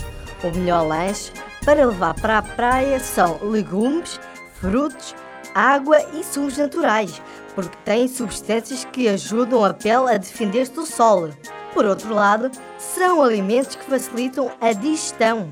O 0.43 0.57
melhor 0.57 0.87
lanche 0.87 1.31
para 1.63 1.85
levar 1.85 2.13
para 2.15 2.39
a 2.39 2.41
praia 2.41 2.99
são 2.99 3.39
legumes, 3.43 4.19
frutos, 4.55 5.15
água 5.53 5.97
e 6.13 6.23
sumos 6.23 6.57
naturais, 6.57 7.21
porque 7.59 7.77
têm 7.83 8.07
substâncias 8.07 8.85
que 8.85 9.09
ajudam 9.09 9.65
a 9.65 9.73
pele 9.73 10.13
a 10.13 10.17
defender-se 10.17 10.71
do 10.71 10.85
sol. 10.85 11.29
Por 11.73 11.85
outro 11.85 12.13
lado, 12.13 12.49
são 12.77 13.21
alimentos 13.21 13.75
que 13.75 13.83
facilitam 13.83 14.49
a 14.61 14.71
digestão. 14.71 15.49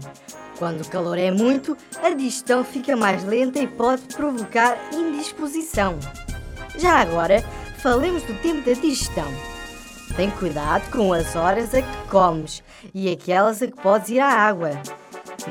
Quando 0.58 0.82
o 0.82 0.90
calor 0.90 1.18
é 1.18 1.32
muito, 1.32 1.78
a 2.02 2.10
digestão 2.12 2.64
fica 2.64 2.96
mais 2.96 3.24
lenta 3.26 3.60
e 3.60 3.68
pode 3.68 4.04
provocar 4.16 4.78
indisposição. 4.94 6.00
Já 6.78 7.02
agora, 7.02 7.44
falemos 7.80 8.24
do 8.24 8.34
tempo 8.42 8.66
da 8.66 8.74
digestão. 8.74 9.28
Tem 10.16 10.32
cuidado 10.32 10.90
com 10.90 11.12
as 11.12 11.36
horas 11.36 11.76
a 11.76 11.82
que 11.82 12.10
comes 12.10 12.64
e 12.94 13.12
aquelas 13.12 13.62
a 13.62 13.68
que 13.68 13.76
podes 13.82 14.10
ir 14.10 14.20
à 14.20 14.28
água. 14.28 14.72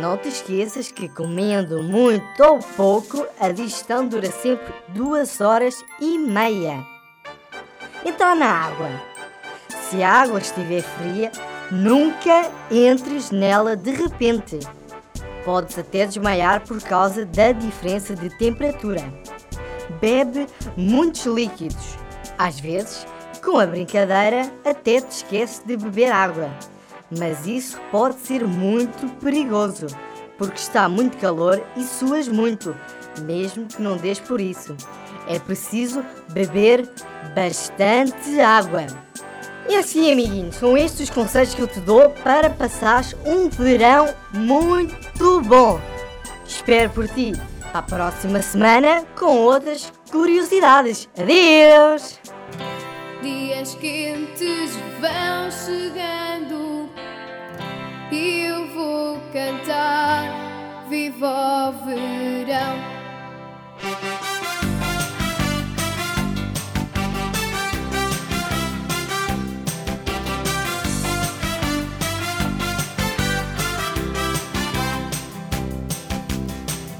Não 0.00 0.18
te 0.18 0.28
esqueças 0.28 0.92
que 0.92 1.09
comendo 1.09 1.82
muito 1.82 2.42
ou 2.42 2.59
pouco, 2.59 3.26
a 3.40 3.50
digestão 3.50 4.06
dura 4.06 4.30
sempre 4.30 4.74
duas 4.88 5.40
horas 5.40 5.82
e 5.98 6.18
meia. 6.18 6.85
Entrar 8.04 8.37
na 8.37 8.46
água. 8.46 8.90
Se 9.88 10.02
a 10.02 10.22
água 10.22 10.38
estiver 10.38 10.82
fria, 10.82 11.32
nunca 11.70 12.50
entres 12.70 13.30
nela 13.30 13.74
de 13.74 13.90
repente. 13.90 14.59
Podes 15.46 15.78
até 15.78 16.04
desmaiar 16.04 16.61
por 16.66 16.80
causa 16.82 17.24
da 17.24 17.52
diferença 17.52 18.14
de 18.14 18.28
temperatura. 18.37 19.02
Bebe 19.98 20.46
muitos 20.76 21.24
líquidos. 21.24 21.96
Às 22.37 22.61
vezes, 22.61 23.06
com 23.42 23.59
a 23.59 23.66
brincadeira, 23.66 24.52
até 24.62 25.00
te 25.00 25.11
esqueces 25.11 25.62
de 25.64 25.76
beber 25.76 26.12
água. 26.12 26.50
Mas 27.10 27.46
isso 27.46 27.80
pode 27.90 28.16
ser 28.16 28.46
muito 28.46 29.08
perigoso, 29.20 29.86
porque 30.36 30.58
está 30.58 30.88
muito 30.88 31.16
calor 31.18 31.62
e 31.76 31.82
suas 31.84 32.26
muito, 32.28 32.76
mesmo 33.20 33.66
que 33.66 33.80
não 33.80 33.96
des 33.96 34.18
por 34.18 34.40
isso. 34.40 34.76
É 35.28 35.38
preciso 35.38 36.04
beber 36.30 36.88
bastante 37.34 38.40
água. 38.40 38.86
E 39.68 39.74
assim, 39.74 40.12
amiguinhos, 40.12 40.56
são 40.56 40.76
estes 40.76 41.08
os 41.08 41.10
conselhos 41.10 41.54
que 41.54 41.60
eu 41.60 41.66
te 41.66 41.80
dou 41.80 42.10
para 42.10 42.50
passares 42.50 43.16
um 43.24 43.48
verão 43.48 44.14
muito 44.32 45.40
bom. 45.42 45.80
Espero 46.46 46.90
por 46.90 47.08
ti 47.08 47.32
à 47.74 47.82
próxima 47.82 48.40
semana 48.40 49.04
com 49.16 49.36
outras 49.38 49.92
curiosidades. 50.10 51.08
Adeus! 51.18 52.20
Dias 53.20 53.74
quentes 53.74 54.76
vão 55.00 55.50
chegando 55.50 56.75
eu 58.14 58.66
vou 58.74 59.20
cantar 59.32 60.46
Viva 60.88 61.70
o 61.70 61.84
verão. 61.84 62.78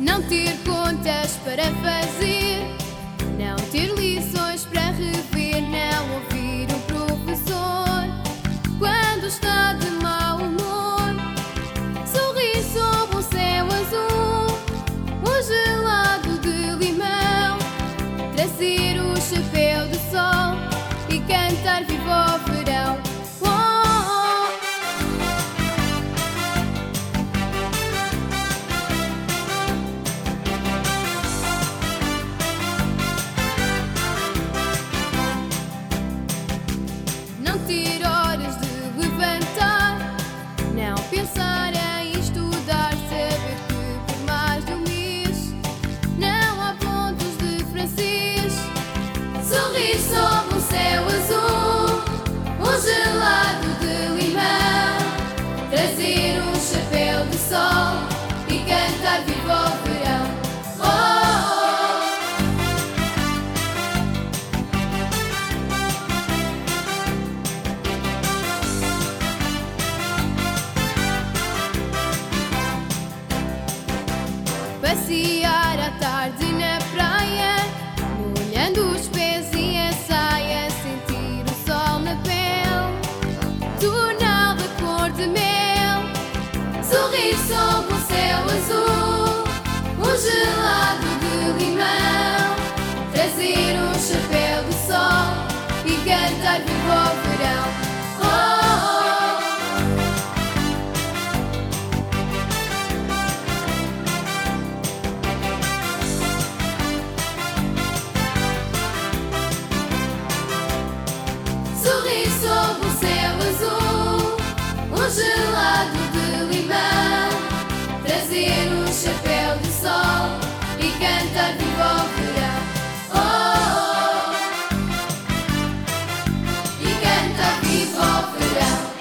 Não 0.01 0.21
ter 0.23 0.57
contas 0.65 1.37
para 1.45 1.63
fazer, 1.75 2.67
não 3.39 3.55
ter 3.71 3.95
lições 3.95 4.65
para 4.65 4.91
rever, 4.91 5.63
não 5.63 6.15
ouvir 6.15 6.67
o 6.75 6.81
professor 6.89 8.05
quando 8.81 9.27
está 9.27 9.75
de 9.75 9.91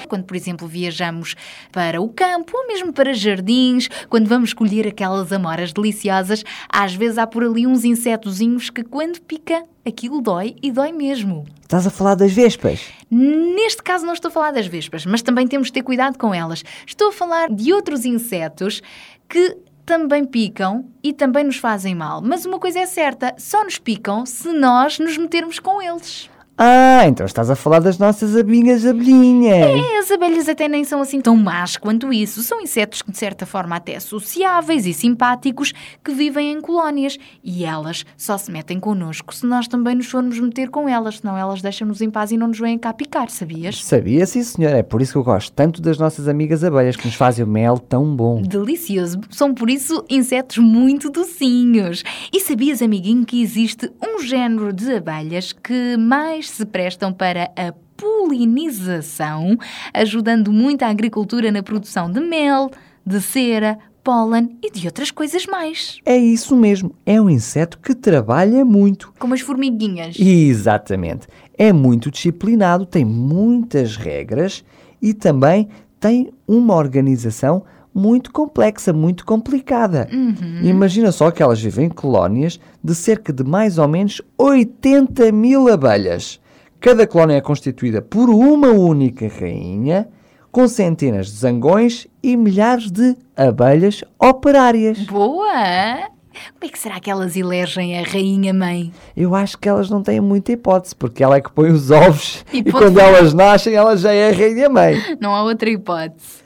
Quando, 0.06 0.24
por 0.24 0.36
exemplo, 0.36 0.66
viajamos 0.66 1.34
para 1.70 2.00
o 2.00 2.08
campo 2.08 2.56
ou 2.56 2.66
mesmo 2.66 2.92
para 2.92 3.12
jardins, 3.12 3.88
quando 4.08 4.26
vamos 4.26 4.54
colher 4.54 4.86
aquelas 4.86 5.32
amoras 5.32 5.72
deliciosas, 5.72 6.44
às 6.68 6.94
vezes 6.94 7.18
há 7.18 7.26
por 7.26 7.44
ali 7.44 7.66
uns 7.66 7.84
insetozinhos 7.84 8.70
que, 8.70 8.82
quando 8.82 9.20
pica, 9.20 9.64
aquilo 9.86 10.20
dói 10.20 10.56
e 10.62 10.72
dói 10.72 10.92
mesmo. 10.92 11.44
Estás 11.60 11.86
a 11.86 11.90
falar 11.90 12.14
das 12.14 12.32
vespas? 12.32 12.80
Neste 13.10 13.82
caso, 13.82 14.06
não 14.06 14.14
estou 14.14 14.28
a 14.28 14.32
falar 14.32 14.52
das 14.52 14.66
vespas, 14.66 15.04
mas 15.04 15.20
também 15.20 15.46
temos 15.46 15.66
de 15.66 15.74
ter 15.74 15.82
cuidado 15.82 16.16
com 16.16 16.32
elas. 16.32 16.64
Estou 16.86 17.08
a 17.08 17.12
falar 17.12 17.50
de 17.50 17.72
outros 17.72 18.04
insetos 18.04 18.80
que 19.28 19.56
também 19.84 20.24
picam 20.24 20.86
e 21.02 21.12
também 21.12 21.44
nos 21.44 21.56
fazem 21.56 21.94
mal. 21.94 22.20
Mas 22.20 22.44
uma 22.44 22.58
coisa 22.58 22.80
é 22.80 22.86
certa: 22.86 23.34
só 23.38 23.64
nos 23.64 23.78
picam 23.78 24.26
se 24.26 24.52
nós 24.52 24.98
nos 24.98 25.16
metermos 25.16 25.58
com 25.58 25.80
eles. 25.80 26.28
Ah, 26.58 27.06
então 27.06 27.26
estás 27.26 27.50
a 27.50 27.54
falar 27.54 27.80
das 27.80 27.98
nossas 27.98 28.34
abinhas 28.34 28.86
abelhinhas. 28.86 29.78
É, 29.78 29.98
as 29.98 30.10
abelhas 30.10 30.48
até 30.48 30.66
nem 30.66 30.84
são 30.84 31.02
assim 31.02 31.20
tão 31.20 31.36
más 31.36 31.76
quanto 31.76 32.10
isso. 32.10 32.42
São 32.42 32.62
insetos 32.62 33.02
que, 33.02 33.10
de 33.10 33.18
certa 33.18 33.44
forma, 33.44 33.76
até 33.76 34.00
sociáveis 34.00 34.86
e 34.86 34.94
simpáticos 34.94 35.74
que 36.02 36.12
vivem 36.12 36.52
em 36.52 36.60
colónias. 36.62 37.18
E 37.44 37.62
elas 37.62 38.06
só 38.16 38.38
se 38.38 38.50
metem 38.50 38.80
connosco 38.80 39.34
se 39.34 39.44
nós 39.44 39.68
também 39.68 39.94
nos 39.94 40.06
formos 40.06 40.40
meter 40.40 40.70
com 40.70 40.88
elas, 40.88 41.18
senão 41.18 41.36
elas 41.36 41.60
deixam-nos 41.60 42.00
em 42.00 42.08
paz 42.08 42.32
e 42.32 42.38
não 42.38 42.48
nos 42.48 42.58
vêm 42.58 42.78
cá 42.78 42.92
picar, 42.94 43.28
sabias? 43.28 43.84
Sabia, 43.84 44.24
sim, 44.24 44.42
senhor. 44.42 44.72
É 44.72 44.82
por 44.82 45.02
isso 45.02 45.12
que 45.12 45.18
eu 45.18 45.24
gosto 45.24 45.52
tanto 45.52 45.82
das 45.82 45.98
nossas 45.98 46.26
amigas 46.26 46.64
abelhas 46.64 46.96
que 46.96 47.06
nos 47.06 47.16
fazem 47.16 47.44
o 47.44 47.48
mel 47.48 47.78
tão 47.78 48.16
bom. 48.16 48.40
Delicioso. 48.40 49.20
São, 49.28 49.52
por 49.52 49.68
isso, 49.68 50.02
insetos 50.08 50.56
muito 50.56 51.10
docinhos. 51.10 52.02
E 52.32 52.40
sabias, 52.40 52.80
amiguinho, 52.80 53.26
que 53.26 53.42
existe 53.42 53.92
um 54.02 54.22
género 54.22 54.72
de 54.72 54.94
abelhas 54.94 55.52
que 55.52 55.98
mais 55.98 56.45
se 56.48 56.64
prestam 56.64 57.12
para 57.12 57.50
a 57.56 57.72
polinização, 57.96 59.56
ajudando 59.92 60.52
muito 60.52 60.82
a 60.82 60.88
agricultura 60.88 61.50
na 61.50 61.62
produção 61.62 62.10
de 62.10 62.20
mel, 62.20 62.70
de 63.04 63.20
cera, 63.20 63.78
pólen 64.06 64.56
e 64.62 64.70
de 64.70 64.86
outras 64.86 65.10
coisas 65.10 65.46
mais. 65.46 65.98
É 66.04 66.16
isso 66.16 66.56
mesmo. 66.56 66.94
É 67.04 67.20
um 67.20 67.28
inseto 67.28 67.78
que 67.78 67.94
trabalha 67.94 68.64
muito. 68.64 69.12
Como 69.18 69.34
as 69.34 69.40
formiguinhas. 69.40 70.16
Exatamente. 70.18 71.26
É 71.58 71.72
muito 71.72 72.10
disciplinado, 72.10 72.86
tem 72.86 73.04
muitas 73.04 73.96
regras 73.96 74.64
e 75.02 75.12
também 75.12 75.68
tem 75.98 76.32
uma 76.46 76.74
organização 76.74 77.64
muito 77.96 78.30
complexa, 78.30 78.92
muito 78.92 79.24
complicada. 79.24 80.06
Uhum. 80.12 80.60
Imagina 80.62 81.10
só 81.10 81.30
que 81.30 81.42
elas 81.42 81.62
vivem 81.62 81.86
em 81.86 81.88
colónias 81.88 82.60
de 82.84 82.94
cerca 82.94 83.32
de 83.32 83.42
mais 83.42 83.78
ou 83.78 83.88
menos 83.88 84.20
80 84.36 85.32
mil 85.32 85.72
abelhas. 85.72 86.38
Cada 86.78 87.06
colónia 87.06 87.36
é 87.36 87.40
constituída 87.40 88.02
por 88.02 88.28
uma 88.28 88.68
única 88.68 89.26
rainha, 89.26 90.08
com 90.52 90.68
centenas 90.68 91.28
de 91.28 91.38
zangões 91.38 92.06
e 92.22 92.36
milhares 92.36 92.90
de 92.90 93.16
abelhas 93.34 94.04
operárias. 94.18 94.98
Boa! 95.04 96.10
Como 96.52 96.64
é 96.64 96.68
que 96.68 96.78
será 96.78 97.00
que 97.00 97.10
elas 97.10 97.34
elegem 97.34 97.98
a 97.98 98.02
rainha-mãe? 98.02 98.92
Eu 99.16 99.34
acho 99.34 99.56
que 99.56 99.66
elas 99.66 99.88
não 99.88 100.02
têm 100.02 100.20
muita 100.20 100.52
hipótese, 100.52 100.94
porque 100.94 101.24
ela 101.24 101.36
é 101.36 101.40
que 101.40 101.50
põe 101.50 101.70
os 101.70 101.90
ovos 101.90 102.44
E 102.52 102.58
e, 102.66 102.70
quando 102.70 103.00
elas 103.00 103.32
nascem, 103.32 103.72
ela 103.72 103.96
já 103.96 104.12
é 104.12 104.28
a 104.28 104.36
rainha-mãe. 104.36 105.16
Não 105.18 105.34
há 105.34 105.42
outra 105.42 105.70
hipótese. 105.70 106.45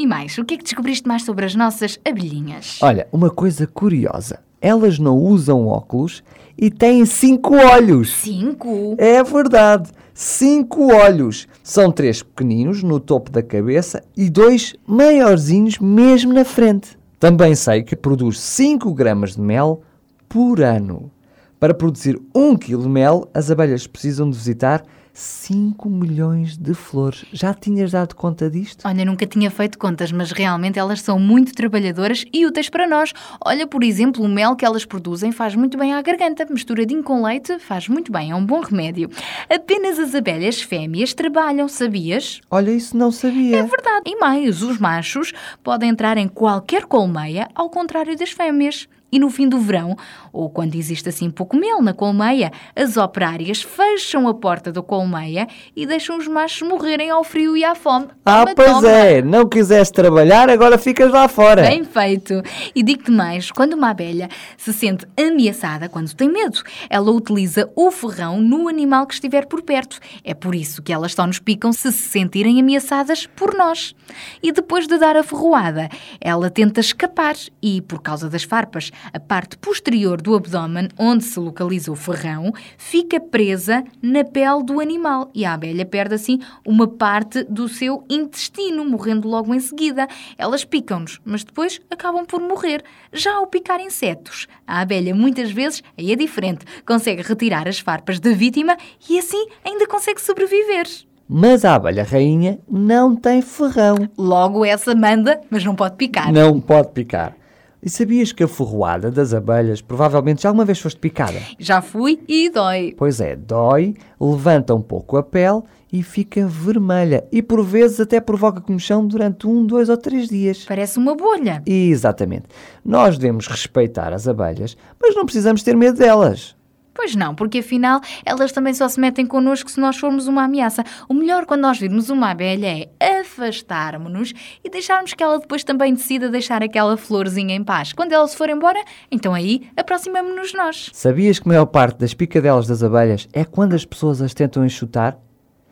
E 0.00 0.06
mais, 0.06 0.38
o 0.38 0.46
que 0.46 0.54
é 0.54 0.56
que 0.56 0.64
descobriste 0.64 1.06
mais 1.06 1.24
sobre 1.26 1.44
as 1.44 1.54
nossas 1.54 2.00
abelhinhas? 2.02 2.78
Olha, 2.80 3.06
uma 3.12 3.28
coisa 3.28 3.66
curiosa. 3.66 4.38
Elas 4.58 4.98
não 4.98 5.18
usam 5.18 5.66
óculos 5.66 6.24
e 6.56 6.70
têm 6.70 7.04
cinco 7.04 7.54
olhos. 7.54 8.10
Cinco? 8.14 8.94
É 8.96 9.22
verdade. 9.22 9.90
Cinco 10.14 10.90
olhos. 10.90 11.46
São 11.62 11.92
três 11.92 12.22
pequeninos 12.22 12.82
no 12.82 12.98
topo 12.98 13.30
da 13.30 13.42
cabeça 13.42 14.02
e 14.16 14.30
dois 14.30 14.74
maiorzinhos 14.86 15.78
mesmo 15.78 16.32
na 16.32 16.46
frente. 16.46 16.98
Também 17.18 17.54
sei 17.54 17.82
que 17.82 17.94
produz 17.94 18.40
5 18.40 18.94
gramas 18.94 19.34
de 19.34 19.42
mel 19.42 19.82
por 20.30 20.62
ano. 20.62 21.10
Para 21.58 21.74
produzir 21.74 22.18
1 22.34 22.56
kg 22.56 22.78
de 22.78 22.88
mel, 22.88 23.28
as 23.34 23.50
abelhas 23.50 23.86
precisam 23.86 24.30
de 24.30 24.38
visitar 24.38 24.82
5 25.12 25.88
milhões 25.88 26.56
de 26.56 26.74
flores. 26.74 27.24
Já 27.32 27.52
tinhas 27.52 27.92
dado 27.92 28.14
conta 28.14 28.50
disto? 28.50 28.86
Olha, 28.86 29.04
nunca 29.04 29.26
tinha 29.26 29.50
feito 29.50 29.78
contas, 29.78 30.12
mas 30.12 30.32
realmente 30.32 30.78
elas 30.78 31.02
são 31.02 31.18
muito 31.18 31.52
trabalhadoras 31.52 32.24
e 32.32 32.46
úteis 32.46 32.68
para 32.68 32.86
nós. 32.86 33.12
Olha, 33.44 33.66
por 33.66 33.82
exemplo, 33.82 34.24
o 34.24 34.28
mel 34.28 34.56
que 34.56 34.64
elas 34.64 34.84
produzem 34.84 35.32
faz 35.32 35.54
muito 35.54 35.76
bem 35.76 35.92
à 35.92 36.02
garganta. 36.02 36.46
Misturadinho 36.50 37.02
com 37.02 37.22
leite 37.22 37.58
faz 37.58 37.88
muito 37.88 38.10
bem, 38.12 38.30
é 38.30 38.34
um 38.34 38.44
bom 38.44 38.60
remédio. 38.60 39.10
Apenas 39.48 39.98
as 39.98 40.14
abelhas 40.14 40.62
fêmeas 40.62 41.14
trabalham, 41.14 41.68
sabias? 41.68 42.40
Olha, 42.50 42.70
isso 42.70 42.96
não 42.96 43.10
sabia. 43.10 43.58
É 43.58 43.62
verdade. 43.62 44.02
E 44.06 44.16
mais, 44.16 44.62
os 44.62 44.78
machos 44.78 45.32
podem 45.62 45.90
entrar 45.90 46.16
em 46.16 46.28
qualquer 46.28 46.84
colmeia, 46.84 47.48
ao 47.54 47.68
contrário 47.68 48.16
das 48.16 48.30
fêmeas. 48.30 48.88
E 49.12 49.18
no 49.18 49.30
fim 49.30 49.48
do 49.48 49.58
verão, 49.58 49.96
ou 50.32 50.48
quando 50.48 50.74
existe 50.74 51.08
assim 51.08 51.30
pouco 51.30 51.56
mel 51.56 51.82
na 51.82 51.92
colmeia, 51.92 52.52
as 52.76 52.96
operárias 52.96 53.62
fecham 53.62 54.28
a 54.28 54.34
porta 54.34 54.70
da 54.72 54.82
colmeia 54.82 55.46
e 55.74 55.86
deixam 55.86 56.16
os 56.18 56.28
machos 56.28 56.66
morrerem 56.66 57.10
ao 57.10 57.24
frio 57.24 57.56
e 57.56 57.64
à 57.64 57.74
fome. 57.74 58.08
Ah, 58.24 58.44
pois 58.54 58.70
toma. 58.72 58.88
é. 58.88 59.22
Não 59.22 59.48
quiseste 59.48 59.92
trabalhar, 59.94 60.48
agora 60.48 60.78
ficas 60.78 61.10
lá 61.10 61.26
fora. 61.28 61.62
Bem 61.62 61.84
feito! 61.84 62.42
E 62.74 62.82
digo-te 62.82 63.10
mais: 63.10 63.50
quando 63.50 63.74
uma 63.74 63.90
abelha 63.90 64.28
se 64.56 64.72
sente 64.72 65.06
ameaçada, 65.18 65.88
quando 65.88 66.14
tem 66.14 66.30
medo, 66.30 66.62
ela 66.88 67.10
utiliza 67.10 67.70
o 67.74 67.90
ferrão 67.90 68.40
no 68.40 68.68
animal 68.68 69.06
que 69.06 69.14
estiver 69.14 69.46
por 69.46 69.62
perto. 69.62 69.98
É 70.24 70.34
por 70.34 70.54
isso 70.54 70.82
que 70.82 70.92
elas 70.92 71.14
só 71.14 71.26
nos 71.26 71.38
picam 71.38 71.72
se 71.72 71.90
se 71.92 72.08
sentirem 72.08 72.60
ameaçadas 72.60 73.26
por 73.26 73.54
nós. 73.54 73.94
E 74.42 74.52
depois 74.52 74.86
de 74.86 74.98
dar 74.98 75.16
a 75.16 75.22
ferroada, 75.22 75.88
ela 76.20 76.50
tenta 76.50 76.80
escapar 76.80 77.34
e, 77.62 77.80
por 77.82 78.00
causa 78.02 78.28
das 78.28 78.42
farpas, 78.42 78.90
a 79.12 79.20
parte 79.20 79.56
posterior 79.58 80.20
do 80.20 80.34
abdômen, 80.34 80.88
onde 80.98 81.24
se 81.24 81.38
localiza 81.38 81.90
o 81.90 81.96
ferrão, 81.96 82.52
fica 82.76 83.20
presa 83.20 83.84
na 84.02 84.24
pele 84.24 84.62
do 84.64 84.80
animal 84.80 85.30
e 85.34 85.44
a 85.44 85.54
abelha 85.54 85.84
perde 85.84 86.14
assim 86.14 86.38
uma 86.66 86.86
parte 86.86 87.44
do 87.44 87.68
seu 87.68 88.04
intestino, 88.08 88.84
morrendo 88.84 89.28
logo 89.28 89.54
em 89.54 89.60
seguida. 89.60 90.08
Elas 90.36 90.64
picam-nos, 90.64 91.20
mas 91.24 91.44
depois 91.44 91.80
acabam 91.90 92.24
por 92.24 92.40
morrer. 92.40 92.82
Já 93.12 93.34
ao 93.36 93.46
picar 93.46 93.80
insetos, 93.80 94.46
a 94.66 94.80
abelha 94.80 95.14
muitas 95.14 95.50
vezes 95.50 95.82
aí 95.96 96.12
é 96.12 96.16
diferente, 96.16 96.64
consegue 96.86 97.22
retirar 97.22 97.68
as 97.68 97.78
farpas 97.78 98.20
da 98.20 98.30
vítima 98.30 98.76
e 99.08 99.18
assim 99.18 99.46
ainda 99.64 99.86
consegue 99.86 100.20
sobreviver. 100.20 100.86
Mas 101.32 101.64
a 101.64 101.76
abelha 101.76 102.02
rainha 102.02 102.58
não 102.68 103.14
tem 103.14 103.40
ferrão. 103.40 103.96
Logo 104.18 104.64
essa 104.64 104.96
manda, 104.96 105.40
mas 105.48 105.64
não 105.64 105.76
pode 105.76 105.94
picar. 105.94 106.32
Não 106.32 106.60
pode 106.60 106.88
picar. 106.88 107.36
E 107.82 107.88
sabias 107.88 108.30
que 108.30 108.44
a 108.44 108.48
ferroada 108.48 109.10
das 109.10 109.32
abelhas 109.32 109.80
provavelmente 109.80 110.42
já 110.42 110.50
alguma 110.50 110.66
vez 110.66 110.78
foste 110.78 111.00
picada? 111.00 111.40
Já 111.58 111.80
fui 111.80 112.20
e 112.28 112.50
dói. 112.50 112.94
Pois 112.96 113.20
é, 113.22 113.34
dói, 113.34 113.94
levanta 114.20 114.74
um 114.74 114.82
pouco 114.82 115.16
a 115.16 115.22
pele 115.22 115.62
e 115.90 116.02
fica 116.02 116.46
vermelha. 116.46 117.24
E 117.32 117.42
por 117.42 117.64
vezes 117.64 117.98
até 117.98 118.20
provoca 118.20 118.60
comichão 118.60 119.06
durante 119.06 119.46
um, 119.46 119.64
dois 119.64 119.88
ou 119.88 119.96
três 119.96 120.28
dias. 120.28 120.66
Parece 120.66 120.98
uma 120.98 121.14
bolha. 121.14 121.62
Exatamente. 121.64 122.44
Nós 122.84 123.16
devemos 123.16 123.46
respeitar 123.46 124.12
as 124.12 124.28
abelhas, 124.28 124.76
mas 125.00 125.16
não 125.16 125.24
precisamos 125.24 125.62
ter 125.62 125.74
medo 125.74 125.98
delas. 125.98 126.54
Pois 127.00 127.16
não, 127.16 127.34
porque 127.34 127.60
afinal 127.60 127.98
elas 128.26 128.52
também 128.52 128.74
só 128.74 128.86
se 128.86 129.00
metem 129.00 129.24
connosco 129.24 129.70
se 129.70 129.80
nós 129.80 129.96
formos 129.96 130.28
uma 130.28 130.44
ameaça. 130.44 130.84
O 131.08 131.14
melhor 131.14 131.46
quando 131.46 131.62
nós 131.62 131.78
virmos 131.78 132.10
uma 132.10 132.30
abelha 132.30 132.90
é 133.00 133.20
afastarmos-nos 133.20 134.34
e 134.62 134.68
deixarmos 134.68 135.14
que 135.14 135.22
ela 135.22 135.38
depois 135.38 135.64
também 135.64 135.94
decida 135.94 136.28
deixar 136.28 136.62
aquela 136.62 136.98
florzinha 136.98 137.56
em 137.56 137.64
paz. 137.64 137.94
Quando 137.94 138.12
ela 138.12 138.28
se 138.28 138.36
for 138.36 138.50
embora, 138.50 138.84
então 139.10 139.32
aí 139.32 139.62
aproximamos-nos 139.74 140.52
nós. 140.52 140.90
Sabias 140.92 141.38
que 141.38 141.48
a 141.48 141.52
maior 141.52 141.64
parte 141.64 142.00
das 142.00 142.12
picadelas 142.12 142.66
das 142.66 142.82
abelhas 142.82 143.26
é 143.32 143.46
quando 143.46 143.72
as 143.72 143.86
pessoas 143.86 144.20
as 144.20 144.34
tentam 144.34 144.62
enxutar? 144.62 145.16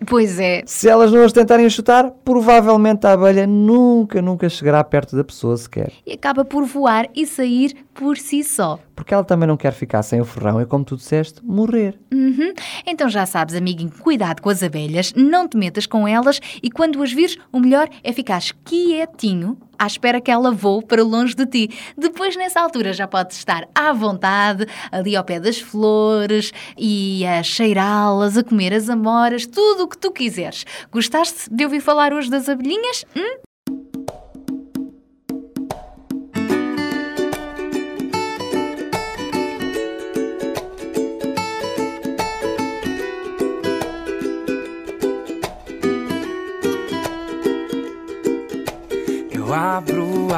Pois 0.07 0.39
é. 0.39 0.63
Se 0.65 0.89
elas 0.89 1.13
não 1.13 1.25
as 1.25 1.33
tentarem 1.33 1.67
enxutar, 1.67 2.11
provavelmente 2.25 3.07
a 3.07 3.13
abelha 3.13 3.47
nunca, 3.47 4.23
nunca 4.23 4.49
chegará 4.49 4.83
perto 4.85 5.17
da 5.17 5.25
pessoa 5.25 5.57
sequer. 5.57 5.93
E 6.07 6.13
acaba 6.13 6.45
por 6.45 6.65
voar 6.65 7.09
e 7.15 7.27
sair 7.27 7.75
por 7.99 8.17
si 8.17 8.45
só. 8.45 8.79
Porque 8.95 9.13
ela 9.13 9.25
também 9.25 9.49
não 9.49 9.57
quer 9.57 9.73
ficar 9.73 10.05
sem 10.05 10.21
o 10.21 10.25
ferrão 10.25 10.61
e, 10.63 10.67
como 10.67 10.85
tu 10.85 10.97
disseste, 10.97 11.45
morrer. 11.45 11.99
Uhum. 12.15 12.55
Então 12.87 13.09
já 13.09 13.27
sabes, 13.27 13.57
amiguinho, 13.57 13.91
cuidado 13.91 14.41
com 14.41 14.49
as 14.49 14.63
abelhas, 14.63 15.13
não 15.17 15.49
te 15.49 15.57
metas 15.57 15.85
com 15.85 16.07
elas 16.07 16.41
e 16.63 16.71
quando 16.71 17.03
as 17.03 17.13
vires, 17.13 17.37
o 17.53 17.59
melhor 17.59 17.89
é 18.05 18.13
ficares 18.13 18.53
quietinho 18.65 19.59
à 19.77 19.87
espera 19.87 20.21
que 20.21 20.31
ela 20.31 20.53
voe 20.53 20.85
para 20.85 21.03
longe 21.03 21.35
de 21.35 21.47
ti. 21.47 21.71
Depois, 21.97 22.37
nessa 22.37 22.61
altura, 22.61 22.93
já 22.93 23.09
podes 23.09 23.37
estar 23.37 23.69
à 23.75 23.93
vontade, 23.93 24.67
ali 24.93 25.17
ao 25.17 25.25
pé 25.25 25.41
das 25.41 25.59
flores 25.59 26.53
e 26.77 27.27
a 27.27 27.43
cheirá-las, 27.43 28.37
a 28.37 28.45
comer 28.45 28.73
as 28.73 28.89
amoras, 28.89 29.45
tudo 29.45 29.85
o 29.85 29.89
que 29.89 29.99
tu 29.99 30.13
quiseres. 30.13 30.65
Gostaste 30.93 31.51
de 31.51 31.65
ouvir 31.65 31.81
falar 31.81 32.13
hoje 32.13 32.31
das 32.31 32.49
abelhinhas? 32.49 33.05
Hum? 33.17 33.48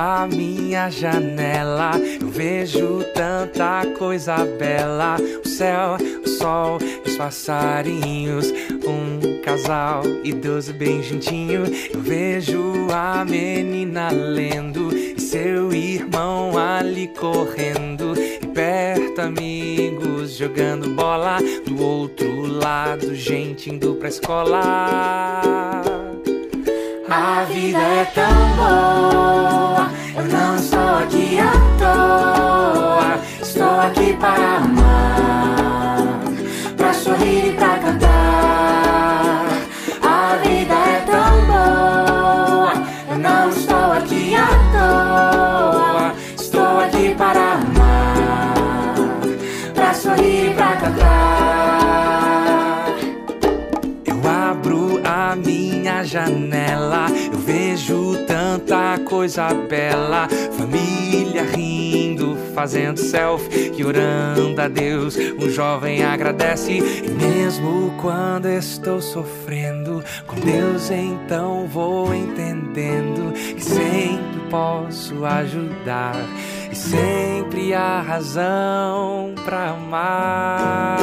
A 0.00 0.26
minha 0.26 0.88
janela, 0.88 1.90
eu 2.20 2.28
vejo 2.28 3.04
tanta 3.12 3.84
coisa 3.98 4.36
bela. 4.58 5.16
O 5.44 5.46
céu, 5.46 5.98
o 6.24 6.28
sol, 6.28 6.78
os 7.04 7.16
passarinhos, 7.16 8.50
um 8.86 9.42
casal 9.42 10.02
idoso 10.24 10.72
bem 10.72 11.02
juntinho. 11.02 11.64
Eu 11.92 12.00
vejo 12.00 12.88
a 12.90 13.26
menina 13.26 14.10
lendo 14.10 14.88
e 14.96 15.20
seu 15.20 15.70
irmão 15.70 16.56
ali 16.56 17.08
correndo 17.08 18.14
e 18.16 18.46
perto 18.46 19.20
amigos 19.20 20.32
jogando 20.34 20.88
bola 20.94 21.36
do 21.66 21.82
outro 21.82 22.46
lado 22.46 23.14
gente 23.14 23.68
indo 23.68 23.94
pra 23.96 24.08
escola 24.08 25.99
a 27.10 27.44
vida 27.44 27.78
é 27.78 28.04
tão 28.14 28.56
boa 28.56 29.90
eu 30.16 30.24
não 30.24 30.56
estou 30.56 30.98
aqui 30.98 31.38
à 31.38 31.52
toa. 31.78 33.20
Estou 33.40 33.80
aqui 33.80 34.12
para 34.14 34.56
amar 34.56 36.20
pra 36.76 36.92
sorrir 36.92 37.48
e 37.48 37.52
pra 37.54 37.79
coisa 59.20 59.52
bela. 59.52 60.26
Família 60.56 61.44
rindo, 61.44 62.38
fazendo 62.54 62.98
selfie 62.98 63.70
e 63.76 63.84
orando 63.84 64.58
a 64.58 64.66
Deus. 64.66 65.14
Um 65.38 65.50
jovem 65.50 66.02
agradece, 66.02 66.78
e 66.78 67.10
mesmo 67.10 67.92
quando 68.00 68.48
estou 68.48 69.02
sofrendo, 69.02 70.02
com 70.26 70.36
Deus 70.36 70.90
então 70.90 71.66
vou 71.66 72.14
entendendo 72.14 73.34
que 73.34 73.62
sempre 73.62 74.40
posso 74.48 75.22
ajudar. 75.22 76.16
E 76.72 76.74
sempre 76.74 77.74
há 77.74 78.00
razão 78.00 79.34
pra 79.44 79.72
amar. 79.72 80.98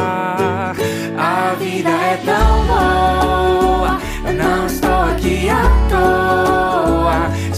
A 1.16 1.54
vida 1.60 1.90
é 1.90 2.18
tão 2.26 2.66
boa, 2.66 4.00
eu 4.26 4.34
não 4.34 4.66
estou 4.66 4.90
aqui 4.90 5.48
à 5.50 5.62
toa. 5.88 6.47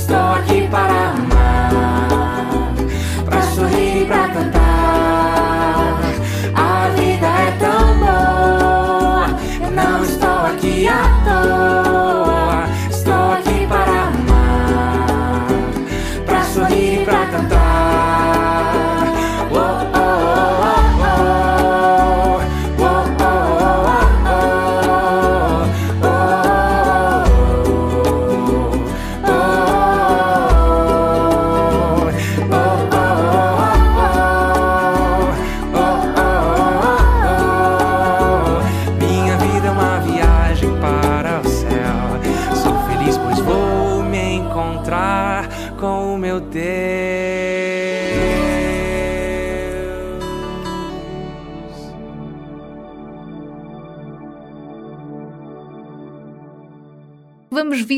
Estou 0.10 0.34
aqui 0.34 0.67
para 0.72 1.12
amar, 1.12 1.29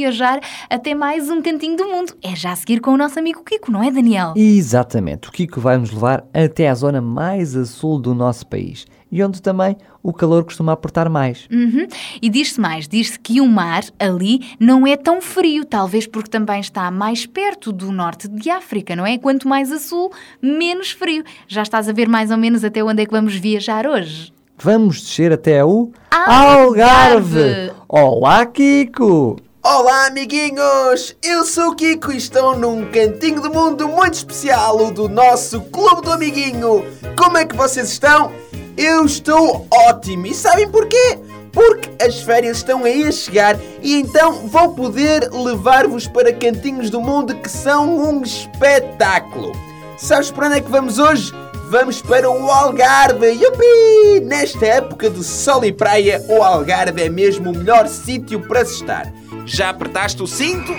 viajar 0.01 0.39
até 0.67 0.95
mais 0.95 1.29
um 1.29 1.43
cantinho 1.43 1.77
do 1.77 1.87
mundo. 1.87 2.13
É 2.23 2.35
já 2.35 2.53
a 2.53 2.55
seguir 2.55 2.79
com 2.79 2.91
o 2.91 2.97
nosso 2.97 3.19
amigo 3.19 3.43
Kiko, 3.43 3.71
não 3.71 3.83
é, 3.83 3.91
Daniel? 3.91 4.33
Exatamente, 4.35 5.29
o 5.29 5.31
Kiko 5.31 5.61
vai 5.61 5.77
nos 5.77 5.91
levar 5.91 6.25
até 6.33 6.67
à 6.67 6.73
zona 6.73 6.99
mais 6.99 7.55
a 7.55 7.65
sul 7.65 7.99
do 7.99 8.15
nosso 8.15 8.47
país 8.47 8.87
e 9.11 9.23
onde 9.23 9.41
também 9.41 9.77
o 10.01 10.11
calor 10.11 10.43
costuma 10.43 10.71
apertar 10.71 11.07
mais. 11.07 11.47
Uhum. 11.51 11.85
E 12.19 12.29
diz-se 12.29 12.59
mais, 12.59 12.87
diz-se 12.87 13.19
que 13.19 13.39
o 13.41 13.47
mar 13.47 13.83
ali 13.99 14.39
não 14.59 14.87
é 14.87 14.97
tão 14.97 15.21
frio, 15.21 15.65
talvez 15.65 16.07
porque 16.07 16.29
também 16.29 16.59
está 16.59 16.89
mais 16.89 17.27
perto 17.27 17.71
do 17.71 17.91
norte 17.91 18.27
de 18.27 18.49
África, 18.49 18.95
não 18.95 19.05
é? 19.05 19.19
Quanto 19.19 19.47
mais 19.47 19.71
a 19.71 19.77
sul, 19.77 20.11
menos 20.41 20.89
frio. 20.89 21.23
Já 21.47 21.61
estás 21.61 21.87
a 21.87 21.93
ver 21.93 22.07
mais 22.07 22.31
ou 22.31 22.37
menos 22.37 22.63
até 22.63 22.83
onde 22.83 23.03
é 23.03 23.05
que 23.05 23.11
vamos 23.11 23.35
viajar 23.35 23.85
hoje? 23.85 24.33
Vamos 24.57 25.01
descer 25.01 25.31
até 25.31 25.63
o 25.63 25.91
Algarve. 26.09 27.71
Olá, 27.87 28.45
Kiko! 28.47 29.50
Olá, 29.63 30.07
amiguinhos! 30.07 31.15
Eu 31.21 31.45
sou 31.45 31.69
o 31.69 31.75
Kiko 31.75 32.11
e 32.11 32.17
estou 32.17 32.57
num 32.57 32.89
cantinho 32.89 33.39
do 33.39 33.53
mundo 33.53 33.87
muito 33.87 34.15
especial, 34.15 34.87
o 34.87 34.91
do 34.91 35.07
nosso 35.07 35.61
Clube 35.61 36.01
do 36.01 36.11
Amiguinho. 36.11 36.83
Como 37.15 37.37
é 37.37 37.45
que 37.45 37.55
vocês 37.55 37.89
estão? 37.89 38.31
Eu 38.75 39.05
estou 39.05 39.67
ótimo! 39.71 40.25
E 40.25 40.33
sabem 40.33 40.67
porquê? 40.67 41.19
Porque 41.53 41.91
as 42.03 42.21
férias 42.23 42.57
estão 42.57 42.85
aí 42.85 43.03
a 43.03 43.11
chegar 43.11 43.55
e 43.83 43.97
então 43.97 44.47
vou 44.47 44.73
poder 44.73 45.29
levar-vos 45.31 46.07
para 46.07 46.33
cantinhos 46.33 46.89
do 46.89 46.99
mundo 46.99 47.35
que 47.35 47.49
são 47.49 47.99
um 47.99 48.23
espetáculo. 48.23 49.51
Sabes 49.95 50.31
para 50.31 50.47
onde 50.47 50.57
é 50.57 50.61
que 50.61 50.71
vamos 50.71 50.97
hoje? 50.97 51.31
Vamos 51.71 52.01
para 52.01 52.29
o 52.29 52.51
Algarve! 52.51 53.27
Yupi! 53.27 54.19
Nesta 54.25 54.65
época 54.65 55.09
de 55.09 55.23
sol 55.23 55.63
e 55.63 55.71
praia, 55.71 56.21
o 56.27 56.43
Algarve 56.43 57.03
é 57.03 57.07
mesmo 57.07 57.49
o 57.49 57.57
melhor 57.57 57.87
sítio 57.87 58.41
para 58.41 58.65
se 58.65 58.73
estar. 58.73 59.09
Já 59.45 59.69
apertaste 59.69 60.21
o 60.21 60.27
cinto? 60.27 60.73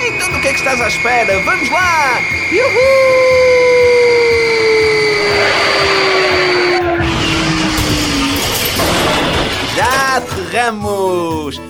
Então 0.00 0.32
do 0.32 0.40
que 0.40 0.48
é 0.48 0.52
que 0.54 0.58
estás 0.58 0.80
à 0.80 0.88
espera? 0.88 1.38
Vamos 1.42 1.68
lá! 1.68 2.18
Yuhu! 2.50 2.70
Já 9.76 10.16
aterramos! 10.16 11.60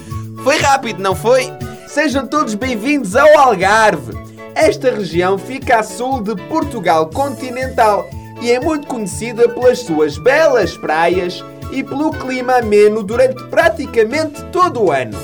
Foi 0.44 0.56
rápido, 0.58 1.02
não 1.02 1.16
foi? 1.16 1.52
Sejam 1.88 2.28
todos 2.28 2.54
bem-vindos 2.54 3.16
ao 3.16 3.40
Algarve! 3.40 4.16
Esta 4.54 4.92
região 4.92 5.36
fica 5.36 5.80
a 5.80 5.82
sul 5.82 6.22
de 6.22 6.36
Portugal 6.42 7.06
continental 7.06 8.08
e 8.40 8.50
é 8.50 8.60
muito 8.60 8.86
conhecida 8.86 9.48
pelas 9.48 9.80
suas 9.80 10.18
belas 10.18 10.76
praias 10.76 11.44
e 11.72 11.82
pelo 11.82 12.10
clima 12.10 12.56
ameno 12.56 13.02
durante 13.02 13.42
praticamente 13.44 14.42
todo 14.46 14.84
o 14.84 14.92
ano. 14.92 15.18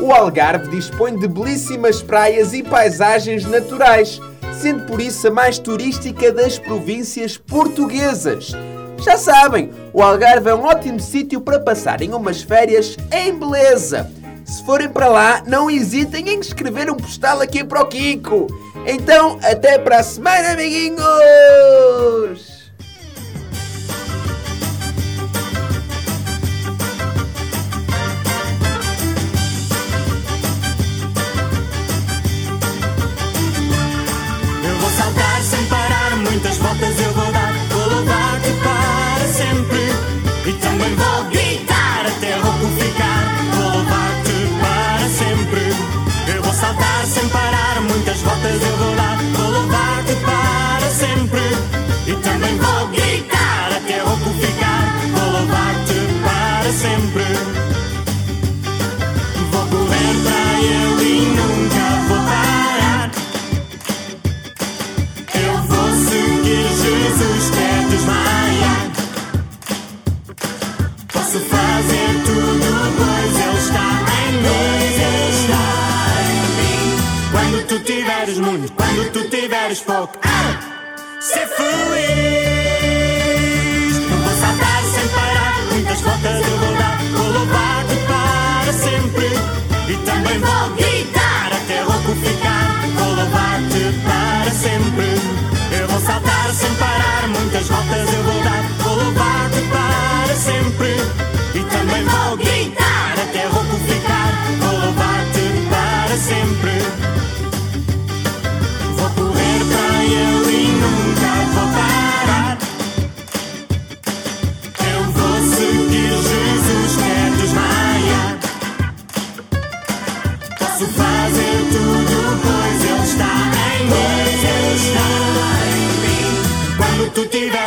O 0.00 0.12
Algarve 0.12 0.68
dispõe 0.68 1.18
de 1.18 1.26
belíssimas 1.26 2.00
praias 2.00 2.52
e 2.52 2.62
paisagens 2.62 3.44
naturais, 3.44 4.20
sendo 4.60 4.86
por 4.86 5.00
isso 5.00 5.26
a 5.26 5.30
mais 5.30 5.58
turística 5.58 6.30
das 6.30 6.58
províncias 6.58 7.36
portuguesas. 7.36 8.52
Já 9.00 9.16
sabem, 9.16 9.70
o 9.92 10.02
Algarve 10.02 10.50
é 10.50 10.54
um 10.54 10.64
ótimo 10.64 11.00
sítio 11.00 11.40
para 11.40 11.58
passarem 11.58 12.14
umas 12.14 12.42
férias 12.42 12.96
em 13.10 13.36
beleza. 13.36 14.10
Se 14.44 14.64
forem 14.64 14.88
para 14.88 15.08
lá, 15.08 15.42
não 15.46 15.70
hesitem 15.70 16.30
em 16.30 16.40
escrever 16.40 16.90
um 16.90 16.96
postal 16.96 17.40
aqui 17.40 17.62
para 17.62 17.82
o 17.82 17.86
Kiko. 17.86 18.46
Então, 18.86 19.38
até 19.42 19.78
para 19.78 19.98
a 19.98 20.02
semana, 20.02 20.52
amiguinhos! 20.52 22.57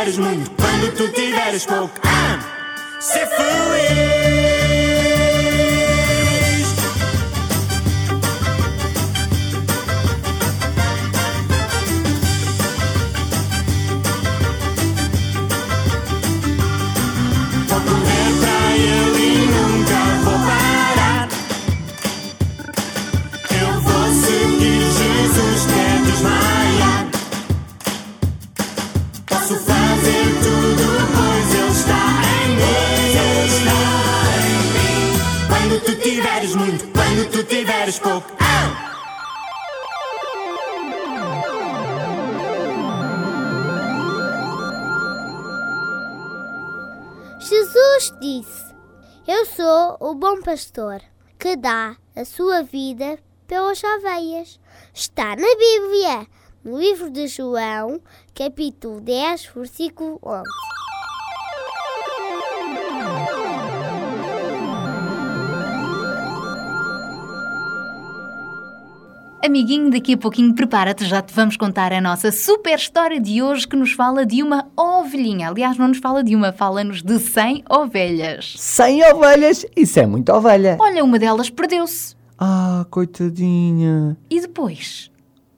Quando 0.04 0.96
tu 0.96 1.08
tiveres 1.12 1.64
pouco, 1.64 1.92
ah, 2.02 2.40
ser 2.98 3.28
feliz. 3.28 4.71
Sou 49.56 49.98
o 50.00 50.14
bom 50.14 50.40
pastor 50.40 51.02
que 51.38 51.56
dá 51.56 51.96
a 52.16 52.24
sua 52.24 52.62
vida 52.62 53.18
pelas 53.46 53.82
ovelhas. 53.84 54.58
Está 54.94 55.36
na 55.36 55.56
Bíblia, 55.56 56.26
no 56.64 56.78
livro 56.78 57.10
de 57.10 57.26
João, 57.26 58.00
capítulo 58.34 59.00
10, 59.00 59.46
versículo 59.54 60.18
11. 60.22 60.71
Amiguinho, 69.44 69.90
daqui 69.90 70.14
a 70.14 70.16
pouquinho 70.16 70.54
prepara-te, 70.54 71.04
já 71.04 71.20
te 71.20 71.34
vamos 71.34 71.56
contar 71.56 71.92
a 71.92 72.00
nossa 72.00 72.30
super 72.30 72.76
história 72.76 73.20
de 73.20 73.42
hoje 73.42 73.66
que 73.66 73.74
nos 73.74 73.90
fala 73.90 74.24
de 74.24 74.40
uma 74.40 74.68
ovelhinha. 74.76 75.48
Aliás, 75.48 75.76
não 75.76 75.88
nos 75.88 75.98
fala 75.98 76.22
de 76.22 76.36
uma, 76.36 76.52
fala-nos 76.52 77.02
de 77.02 77.18
100 77.18 77.64
ovelhas. 77.68 78.54
100 78.56 79.12
ovelhas? 79.12 79.66
Isso 79.74 79.98
é 79.98 80.06
muita 80.06 80.36
ovelha. 80.36 80.76
Olha, 80.80 81.02
uma 81.02 81.18
delas 81.18 81.50
perdeu-se. 81.50 82.14
Ah, 82.38 82.86
coitadinha. 82.88 84.16
E 84.30 84.40
depois? 84.40 85.10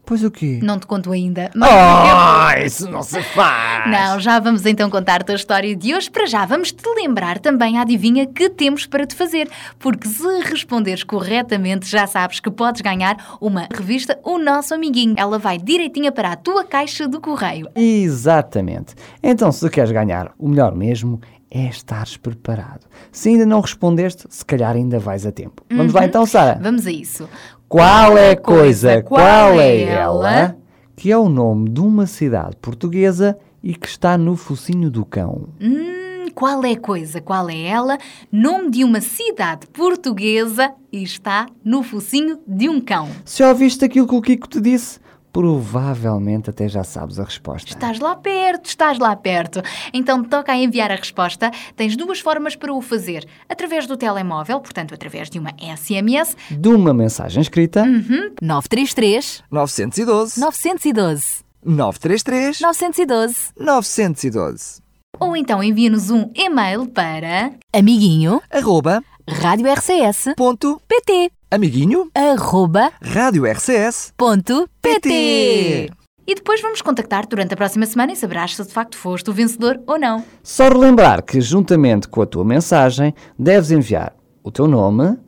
Pois 0.07 0.23
o 0.23 0.31
quê? 0.31 0.61
Não 0.63 0.79
te 0.79 0.87
conto 0.87 1.11
ainda. 1.13 1.51
Ah, 1.63 2.55
isso 2.65 2.91
não 2.91 3.03
se 3.03 3.23
faz. 3.23 3.91
Não, 3.91 4.21
já 4.21 4.39
vamos 4.39 4.67
então 4.67 4.91
contar-te 4.91 5.33
a 5.33 5.35
história 5.35 5.75
de 5.75 5.95
hoje. 5.95 6.11
Para 6.11 6.27
já, 6.27 6.45
vamos 6.45 6.73
te 6.73 6.87
lembrar 6.95 7.39
também 7.39 7.79
a 7.79 7.83
adivinha 7.83 8.27
que 8.27 8.51
temos 8.51 8.85
para 8.87 9.07
te 9.07 9.15
fazer. 9.15 9.49
Porque 9.79 10.07
se 10.07 10.27
responderes 10.43 11.03
corretamente, 11.03 11.91
já 11.91 12.07
sabes 12.07 12.39
que 12.39 12.51
podes 12.51 12.83
ganhar 12.83 13.39
uma 13.41 13.67
revista 13.75 14.19
O 14.23 14.39
Nosso 14.39 14.75
Amiguinho. 14.75 15.15
Ela 15.17 15.39
vai 15.39 15.57
direitinha 15.59 16.13
para 16.13 16.33
a 16.33 16.37
tua 16.37 16.65
caixa 16.65 17.09
do 17.09 17.21
correio. 17.21 17.69
Exatamente. 17.75 18.95
Então, 19.23 19.51
se 19.51 19.69
queres 19.71 19.91
ganhar, 19.91 20.33
o 20.39 20.49
melhor 20.49 20.75
mesmo 20.75 21.21
é 21.55 21.69
estares 21.69 22.17
preparado. 22.17 22.81
Se 23.13 23.29
ainda 23.29 23.47
não 23.47 23.61
respondeste, 23.61 24.25
se 24.29 24.45
calhar 24.45 24.75
ainda 24.75 24.99
vais 24.99 25.25
a 25.25 25.31
tempo. 25.31 25.63
Vamos 25.71 25.93
lá 25.93 26.01
Uhum. 26.01 26.07
então, 26.07 26.27
Sara. 26.27 26.59
Vamos 26.61 26.87
a 26.87 26.91
isso. 26.91 27.29
Qual 27.69 28.19
é 28.19 28.33
a 28.33 28.37
coisa, 28.37 29.01
qual 29.03 29.61
é 29.61 29.83
ela, 29.85 30.57
que 30.97 31.11
é 31.13 31.17
o 31.17 31.29
nome 31.29 31.71
de 31.71 31.81
uma 31.81 32.07
cidade 32.07 32.57
portuguesa 32.61 33.39
e 33.63 33.75
que 33.75 33.87
está 33.89 34.19
no 34.19 34.37
focinho 34.37 34.91
do 34.91 35.05
cão? 35.05 35.49
Hum, 35.61 36.27
qual 36.35 36.65
é 36.65 36.73
a 36.73 36.79
coisa? 36.79 37.21
Qual 37.21 37.49
é 37.49 37.61
ela? 37.63 37.99
Nome 38.31 38.71
de 38.71 38.85
uma 38.85 39.01
cidade 39.01 39.67
portuguesa 39.69 40.73
e 40.93 41.03
está 41.03 41.47
no 41.65 41.83
focinho 41.83 42.39
de 42.47 42.69
um 42.69 42.81
cão. 42.81 43.09
Se 43.25 43.43
ouviste 43.45 43.85
aquilo 43.85 44.07
que 44.07 44.15
o 44.15 44.21
Kiko 44.23 44.49
te 44.49 44.61
disse, 44.61 44.99
provavelmente 45.35 46.49
até 46.49 46.69
já 46.69 46.85
sabes 46.85 47.19
a 47.19 47.25
resposta. 47.25 47.69
Estás 47.69 47.99
lá 47.99 48.15
perto, 48.15 48.67
estás 48.67 48.99
lá 49.01 49.17
perto. 49.17 49.61
Então 49.93 50.23
toca 50.23 50.53
a 50.53 50.57
enviar 50.57 50.93
a 50.93 50.95
resposta. 50.95 51.51
Tens 51.75 51.97
duas 51.97 52.21
formas 52.21 52.55
para 52.55 52.73
o 52.73 52.81
fazer. 52.81 53.27
Através 53.49 53.85
do 53.89 53.97
telemóvel, 53.97 54.61
portanto, 54.61 54.95
através 54.95 55.29
de 55.29 55.41
uma 55.41 55.51
SMS. 55.59 56.37
De 56.51 56.69
uma 56.69 56.95
mensagem 56.95 57.43
escrita, 57.43 57.83
Uhum. 57.83 58.33
933 58.41 59.43
912 59.51 60.41
912 60.41 61.45
933 61.65 62.61
912 62.61 63.37
912 63.59 64.81
Ou 65.19 65.37
então 65.37 65.63
envia-nos 65.65 66.11
um 66.11 66.31
e-mail 66.35 66.87
para 66.87 67.53
amiguinho 67.73 68.41
arroba 68.51 69.03
rádio 69.29 69.73
RCS 69.73 70.35
ponto 70.37 70.79
pt 70.87 71.31
amiguinho 71.51 72.11
arroba 72.15 72.93
rádio 73.01 73.47
RCS 73.47 74.13
ponto 74.17 74.69
pt. 74.83 75.91
E 76.27 76.35
depois 76.35 76.61
vamos 76.61 76.83
contactar 76.83 77.27
durante 77.27 77.55
a 77.55 77.57
próxima 77.57 77.87
semana 77.87 78.13
e 78.13 78.17
saberás 78.17 78.55
se 78.55 78.63
de 78.63 78.71
facto 78.71 78.97
foste 78.99 79.31
o 79.31 79.33
vencedor 79.33 79.81
ou 79.87 79.99
não. 79.99 80.25
Só 80.43 80.69
relembrar 80.69 81.23
que, 81.23 81.41
juntamente 81.41 82.09
com 82.09 82.23
a 82.23 82.27
tua 82.27 82.45
mensagem, 82.45 83.15
deves 83.39 83.71
enviar 83.71 84.15
o 84.43 84.51
teu 84.51 84.67
nome, 84.67 85.19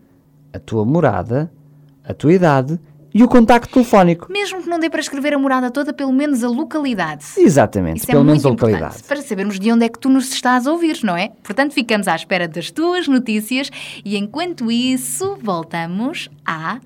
a 0.53 0.59
tua 0.59 0.85
morada, 0.85 1.51
a 2.05 2.15
tua 2.15 2.33
idade 2.33 2.79
e 3.17 3.23
o 3.25 3.29
contacto 3.29 3.73
telefónico. 3.73 4.31
Mesmo 4.31 4.63
que 4.63 4.69
não 4.69 4.79
dê 4.79 4.91
para 4.91 5.01
escrever 5.01 5.33
a 5.33 5.39
morada 5.39 5.71
toda, 5.71 5.91
pelo 5.91 6.13
menos 6.13 6.45
a 6.45 6.49
localidade. 6.49 7.25
Exatamente, 7.39 7.97
Isso 8.03 8.11
é 8.11 8.13
pelo 8.13 8.23
menos 8.23 8.43
muito 8.45 8.63
a 8.63 8.69
localidade. 8.69 9.03
para 9.05 9.23
sabermos 9.23 9.59
de 9.59 9.73
onde 9.73 9.87
é 9.87 9.89
que 9.89 9.99
tu 9.99 10.11
nos 10.11 10.31
estás 10.31 10.67
a 10.67 10.71
ouvir, 10.73 10.99
não 11.03 11.17
é? 11.17 11.31
Portanto, 11.43 11.73
ficamos 11.73 12.09
à 12.09 12.15
espera 12.15 12.47
das 12.47 12.71
tuas 12.71 13.09
notícias 13.09 13.71
e 14.05 14.19
enquanto 14.19 14.71
isso, 14.71 15.39
voltamos 15.43 16.29
à 16.45 16.79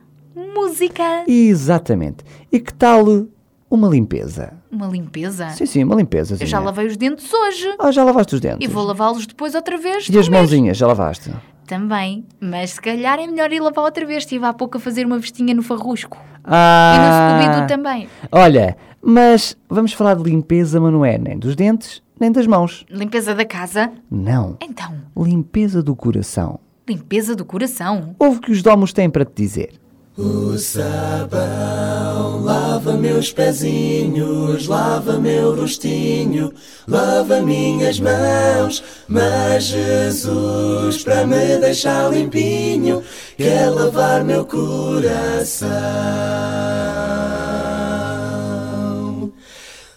música. 0.54 1.24
Exatamente. 1.26 2.24
E 2.52 2.60
que 2.60 2.72
tal 2.74 3.26
uma 3.68 3.88
limpeza? 3.88 4.52
Uma 4.70 4.86
limpeza? 4.86 5.48
Sim, 5.50 5.66
sim, 5.66 5.82
uma 5.82 5.96
limpeza. 5.96 6.36
Eu 6.38 6.46
já 6.46 6.60
lavei 6.60 6.86
os 6.86 6.96
dentes 6.96 7.32
hoje. 7.32 7.74
Ah, 7.76 7.90
já 7.90 8.04
lavaste 8.04 8.36
os 8.36 8.40
dentes? 8.40 8.58
E 8.60 8.68
vou 8.72 8.84
lavá-los 8.84 9.26
depois 9.26 9.56
outra 9.56 9.76
vez. 9.76 10.08
E 10.08 10.16
as 10.16 10.28
mãozinhas, 10.28 10.76
já 10.76 10.86
lavaste? 10.86 11.32
Também. 11.70 12.24
Mas 12.40 12.70
se 12.72 12.80
calhar 12.80 13.16
é 13.20 13.28
melhor 13.28 13.52
ir 13.52 13.60
lavar 13.60 13.84
outra 13.84 14.04
vez. 14.04 14.24
Estive 14.24 14.44
há 14.44 14.52
pouco 14.52 14.76
a 14.76 14.80
fazer 14.80 15.06
uma 15.06 15.20
vestinha 15.20 15.54
no 15.54 15.62
farrusco. 15.62 16.18
Ah, 16.42 16.94
E 16.96 16.98
no 16.98 17.46
Scooby-Doo 17.46 17.66
também. 17.68 18.08
Olha, 18.32 18.76
mas 19.00 19.56
vamos 19.68 19.92
falar 19.92 20.14
de 20.16 20.24
limpeza, 20.24 20.80
mas 20.80 20.92
não 20.92 21.04
é 21.04 21.16
nem 21.16 21.38
dos 21.38 21.54
dentes, 21.54 22.02
nem 22.18 22.32
das 22.32 22.46
mãos. 22.48 22.84
Limpeza 22.90 23.36
da 23.36 23.44
casa. 23.44 23.92
Não. 24.10 24.56
Então, 24.60 24.92
Limpeza 25.16 25.80
do 25.80 25.94
coração. 25.94 26.58
limpeza 26.88 27.36
do 27.36 27.44
coração. 27.44 28.16
Ouve 28.18 28.38
o 28.38 28.40
que 28.40 28.50
os 28.50 28.62
domos 28.62 28.92
têm 28.92 29.08
para 29.08 29.24
te 29.24 29.32
dizer. 29.36 29.70
O 30.18 30.58
sabão 30.58 32.42
lava 32.42 32.94
meus 32.94 33.32
pezinhos, 33.32 34.66
lava 34.66 35.18
meu 35.18 35.54
rostinho, 35.54 36.52
lava 36.86 37.40
minhas 37.40 38.00
mãos. 38.00 38.82
Mas 39.06 39.64
Jesus, 39.64 41.04
para 41.04 41.24
me 41.24 41.58
deixar 41.58 42.10
limpinho, 42.12 43.02
quer 43.36 43.70
lavar 43.70 44.24
meu 44.24 44.44
coração. 44.44 45.70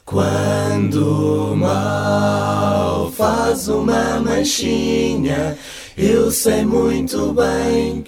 Quando 0.06 1.54
o 1.54 1.56
mal 1.56 3.12
faz 3.12 3.68
uma 3.68 4.20
manchinha, 4.20 5.58
eu 5.98 6.32
sei 6.32 6.66
muito 6.66 7.34
bem 7.34 8.04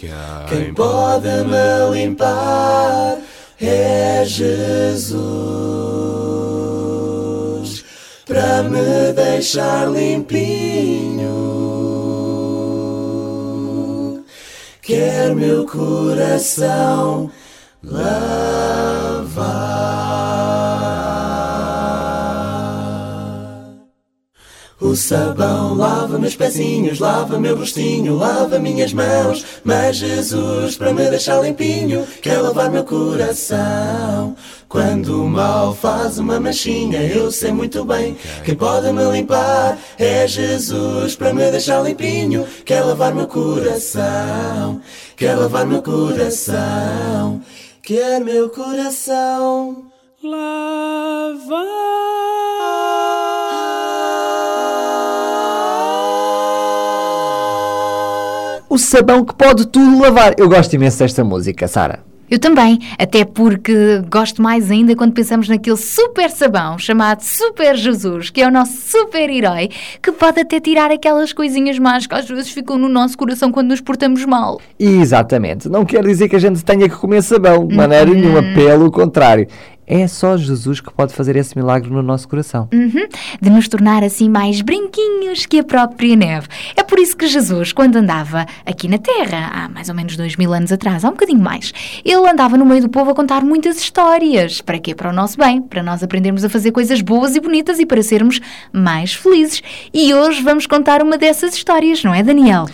quem 0.49 0.73
pode 0.73 1.27
me 1.27 1.91
limpar. 1.93 3.17
é 3.61 4.23
Jesus 4.25 5.45
para 8.25 8.63
me 8.63 9.13
deixar 9.13 9.87
limpinho. 9.91 11.35
Quer 14.81 15.33
meu 15.35 15.65
coração 15.65 17.31
lavar. 17.83 18.95
O 24.85 24.95
sabão 24.95 25.73
lava 25.73 26.19
meus 26.19 26.35
pezinhos, 26.35 26.99
lava 26.99 27.39
meu 27.39 27.57
rostinho, 27.57 28.15
lava 28.15 28.59
minhas 28.59 28.93
mãos. 28.93 29.43
Mas 29.63 29.95
Jesus, 29.95 30.77
para 30.77 30.93
me 30.93 31.09
deixar 31.09 31.41
limpinho, 31.41 32.05
quer 32.21 32.37
lavar 32.37 32.69
meu 32.69 32.83
coração. 32.83 34.35
Quando 34.69 35.23
o 35.23 35.27
mal 35.27 35.73
faz 35.73 36.19
uma 36.19 36.39
manchinha, 36.39 37.01
eu 37.01 37.31
sei 37.31 37.51
muito 37.51 37.83
bem 37.83 38.15
quem 38.43 38.55
pode 38.55 38.91
me 38.93 39.03
limpar 39.05 39.75
é 39.97 40.27
Jesus, 40.27 41.15
para 41.15 41.33
me 41.33 41.49
deixar 41.49 41.81
limpinho, 41.81 42.45
quer 42.63 42.81
lavar 42.81 43.13
meu 43.13 43.25
coração, 43.25 44.79
quer 45.17 45.33
lavar 45.33 45.65
meu 45.65 45.81
coração, 45.81 47.41
quer 47.81 48.19
meu 48.21 48.49
coração 48.49 49.83
O 58.75 58.77
sabão 58.77 59.23
que 59.23 59.33
pode 59.33 59.67
tudo 59.67 60.01
lavar. 60.01 60.33
Eu 60.37 60.49
gosto 60.49 60.73
imenso 60.73 60.99
desta 60.99 61.23
música, 61.23 61.65
Sara. 61.65 61.99
Eu 62.29 62.37
também, 62.37 62.77
até 62.99 63.23
porque 63.23 64.01
gosto 64.11 64.41
mais 64.41 64.69
ainda 64.69 64.93
quando 64.97 65.13
pensamos 65.13 65.47
naquele 65.47 65.77
super 65.77 66.29
sabão 66.29 66.77
chamado 66.77 67.21
Super 67.21 67.77
Jesus, 67.77 68.29
que 68.29 68.41
é 68.41 68.47
o 68.47 68.51
nosso 68.51 68.73
super 68.73 69.29
herói, 69.29 69.69
que 70.01 70.11
pode 70.11 70.41
até 70.41 70.59
tirar 70.59 70.91
aquelas 70.91 71.31
coisinhas 71.31 71.79
más 71.79 72.05
que 72.05 72.15
às 72.15 72.27
vezes 72.27 72.49
ficam 72.49 72.77
no 72.77 72.89
nosso 72.89 73.17
coração 73.17 73.49
quando 73.49 73.69
nos 73.69 73.79
portamos 73.79 74.25
mal. 74.25 74.59
Exatamente. 74.77 75.69
Não 75.69 75.85
quer 75.85 76.03
dizer 76.03 76.27
que 76.27 76.35
a 76.35 76.39
gente 76.39 76.65
tenha 76.65 76.89
que 76.89 76.95
comer 76.97 77.23
sabão, 77.23 77.65
de 77.65 77.73
maneira 77.77 78.11
nenhuma, 78.11 78.43
pelo 78.53 78.91
contrário. 78.91 79.47
É 79.87 80.07
só 80.07 80.35
Jesus 80.35 80.79
que 80.79 80.91
pode 80.91 81.13
fazer 81.13 81.35
esse 81.35 81.55
milagre 81.55 81.91
no 81.91 82.01
nosso 82.01 82.27
coração. 82.27 82.67
Uhum, 82.73 83.07
de 83.39 83.49
nos 83.49 83.67
tornar 83.67 84.03
assim 84.03 84.27
mais 84.27 84.61
branquinhos 84.61 85.45
que 85.45 85.59
a 85.59 85.63
própria 85.63 86.15
neve. 86.15 86.47
É 86.75 86.83
por 86.83 86.97
isso 86.97 87.15
que 87.15 87.27
Jesus, 87.27 87.71
quando 87.71 87.97
andava 87.97 88.45
aqui 88.65 88.87
na 88.87 88.97
Terra, 88.97 89.51
há 89.53 89.69
mais 89.69 89.87
ou 89.87 89.95
menos 89.95 90.17
dois 90.17 90.35
mil 90.35 90.53
anos 90.53 90.71
atrás, 90.71 91.05
há 91.05 91.09
um 91.09 91.11
bocadinho 91.11 91.39
mais, 91.39 91.71
ele 92.03 92.27
andava 92.27 92.57
no 92.57 92.65
meio 92.65 92.81
do 92.81 92.89
povo 92.89 93.11
a 93.11 93.15
contar 93.15 93.43
muitas 93.43 93.77
histórias. 93.77 94.59
Para 94.59 94.79
quê? 94.79 94.95
Para 94.95 95.09
o 95.09 95.13
nosso 95.13 95.37
bem, 95.37 95.61
para 95.61 95.83
nós 95.83 96.01
aprendermos 96.01 96.43
a 96.43 96.49
fazer 96.49 96.71
coisas 96.71 97.01
boas 97.01 97.35
e 97.35 97.39
bonitas 97.39 97.79
e 97.79 97.85
para 97.85 98.01
sermos 98.01 98.39
mais 98.73 99.13
felizes. 99.13 99.61
E 99.93 100.13
hoje 100.13 100.41
vamos 100.41 100.65
contar 100.65 101.03
uma 101.03 101.17
dessas 101.17 101.53
histórias, 101.53 102.03
não 102.03 102.13
é, 102.13 102.23
Daniel? 102.23 102.65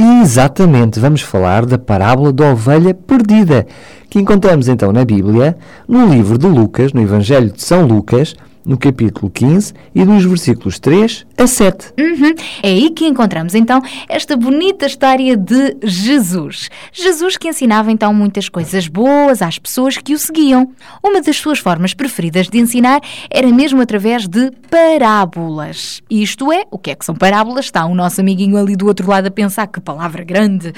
Exatamente, 0.00 1.00
vamos 1.00 1.22
falar 1.22 1.66
da 1.66 1.76
parábola 1.76 2.32
da 2.32 2.52
ovelha 2.52 2.94
perdida, 2.94 3.66
que 4.08 4.20
encontramos 4.20 4.68
então 4.68 4.92
na 4.92 5.04
Bíblia, 5.04 5.58
no 5.88 6.06
livro 6.06 6.38
de 6.38 6.46
Lucas, 6.46 6.92
no 6.92 7.02
Evangelho 7.02 7.50
de 7.50 7.60
São 7.60 7.84
Lucas, 7.84 8.36
no 8.68 8.76
capítulo 8.76 9.30
15 9.30 9.72
e 9.94 10.04
dos 10.04 10.26
versículos 10.26 10.78
3 10.78 11.26
a 11.38 11.46
7. 11.46 11.94
Uhum. 11.98 12.34
É 12.62 12.68
aí 12.68 12.90
que 12.90 13.06
encontramos 13.06 13.54
então 13.54 13.80
esta 14.06 14.36
bonita 14.36 14.84
história 14.84 15.34
de 15.38 15.78
Jesus. 15.82 16.68
Jesus 16.92 17.38
que 17.38 17.48
ensinava 17.48 17.90
então 17.90 18.12
muitas 18.12 18.50
coisas 18.50 18.86
boas 18.86 19.40
às 19.40 19.58
pessoas 19.58 19.96
que 19.96 20.12
o 20.12 20.18
seguiam. 20.18 20.70
Uma 21.02 21.22
das 21.22 21.38
suas 21.38 21.58
formas 21.58 21.94
preferidas 21.94 22.48
de 22.48 22.58
ensinar 22.58 23.00
era 23.30 23.48
mesmo 23.48 23.80
através 23.80 24.28
de 24.28 24.50
parábolas. 24.70 26.02
Isto 26.10 26.52
é, 26.52 26.64
o 26.70 26.78
que 26.78 26.90
é 26.90 26.94
que 26.94 27.06
são 27.06 27.14
parábolas? 27.14 27.64
Está 27.64 27.86
o 27.86 27.94
nosso 27.94 28.20
amiguinho 28.20 28.58
ali 28.58 28.76
do 28.76 28.86
outro 28.86 29.08
lado 29.08 29.28
a 29.28 29.30
pensar 29.30 29.66
que 29.66 29.80
palavra 29.80 30.22
grande. 30.22 30.74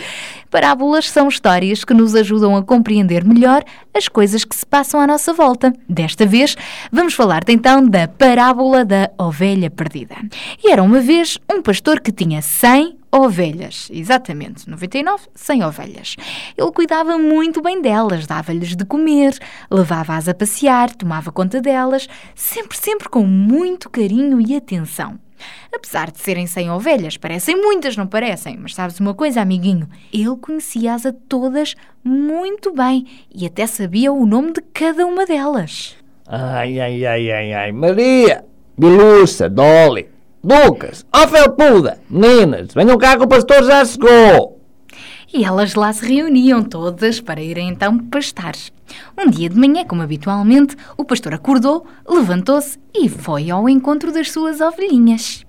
Parábolas 0.51 1.09
são 1.09 1.29
histórias 1.29 1.85
que 1.85 1.95
nos 1.95 2.15
ajudam 2.15 2.57
a 2.57 2.63
compreender 2.63 3.25
melhor 3.25 3.63
as 3.95 4.09
coisas 4.09 4.45
que 4.45 4.57
se 4.57 4.67
passam 4.67 5.01
à 5.01 5.07
nossa 5.07 5.33
volta. 5.33 5.73
Desta 5.89 6.27
vez, 6.27 6.57
vamos 6.91 7.15
falar-te 7.15 7.53
então 7.53 7.87
da 7.87 8.09
parábola 8.09 8.85
da 8.85 9.11
ovelha 9.17 9.71
perdida. 9.71 10.17
E 10.63 10.73
era 10.73 10.83
uma 10.83 11.01
vez 11.01 11.39
um 11.51 11.63
pastor 11.63 12.01
que 12.01 12.11
tinha 12.11 12.43
100 12.43 12.99
ovelhas, 13.13 13.89
exatamente, 13.93 14.69
99, 14.69 15.25
100 15.35 15.65
ovelhas. 15.65 16.17
Ele 16.57 16.73
cuidava 16.73 17.17
muito 17.17 17.63
bem 17.63 17.81
delas, 17.81 18.27
dava-lhes 18.27 18.75
de 18.75 18.85
comer, 18.85 19.37
levava-as 19.71 20.29
a 20.29 20.35
passear, 20.35 20.95
tomava 20.95 21.33
conta 21.33 21.61
delas, 21.61 22.09
sempre, 22.35 22.77
sempre 22.77 23.09
com 23.09 23.25
muito 23.25 23.89
carinho 23.89 24.41
e 24.41 24.57
atenção. 24.57 25.19
Apesar 25.73 26.11
de 26.11 26.19
serem 26.19 26.47
100 26.47 26.71
ovelhas, 26.71 27.17
parecem 27.17 27.57
muitas, 27.57 27.97
não 27.97 28.07
parecem? 28.07 28.59
Mas 28.61 28.75
sabes 28.75 29.01
uma 29.01 29.15
coisa, 29.15 29.41
amiguinho? 29.41 29.89
Ele 30.13 30.37
conhecia-as 30.37 31.07
a 31.07 31.13
todas 31.13 31.75
muito 32.05 32.73
bem 32.73 33.07
e 33.35 33.47
até 33.47 33.67
sabia 33.67 34.13
o 34.13 34.27
nome 34.27 34.53
de 34.53 34.61
cada 34.73 35.07
uma 35.07 35.27
delas. 35.27 35.97
Ai, 36.27 36.79
ai, 36.79 37.05
ai, 37.07 37.31
ai, 37.31 37.53
ai. 37.53 37.73
Maria, 37.73 38.45
Biluça, 38.79 39.49
Dolly, 39.49 40.09
Lucas, 40.43 41.05
ó 41.13 41.27
Felpuda, 41.27 42.01
meninas, 42.09 42.73
venham 42.73 42.97
cá 42.97 43.17
que 43.17 43.25
o 43.25 43.29
pastor 43.29 43.65
já 43.65 43.85
chegou. 43.85 44.60
E 45.33 45.45
elas 45.45 45.75
lá 45.75 45.93
se 45.93 46.13
reuniam 46.13 46.63
todas 46.63 47.21
para 47.21 47.41
irem 47.41 47.69
então 47.69 47.99
pastar. 47.99 48.55
Um 49.17 49.31
dia 49.31 49.49
de 49.49 49.57
manhã, 49.57 49.85
como 49.85 50.03
habitualmente, 50.03 50.77
o 50.97 51.05
pastor 51.05 51.35
acordou, 51.35 51.87
levantou-se 52.09 52.79
e 52.93 53.09
foi 53.09 53.49
ao 53.49 53.69
encontro 53.69 54.13
das 54.13 54.33
suas 54.33 54.61
ovelhinhas. 54.61 55.45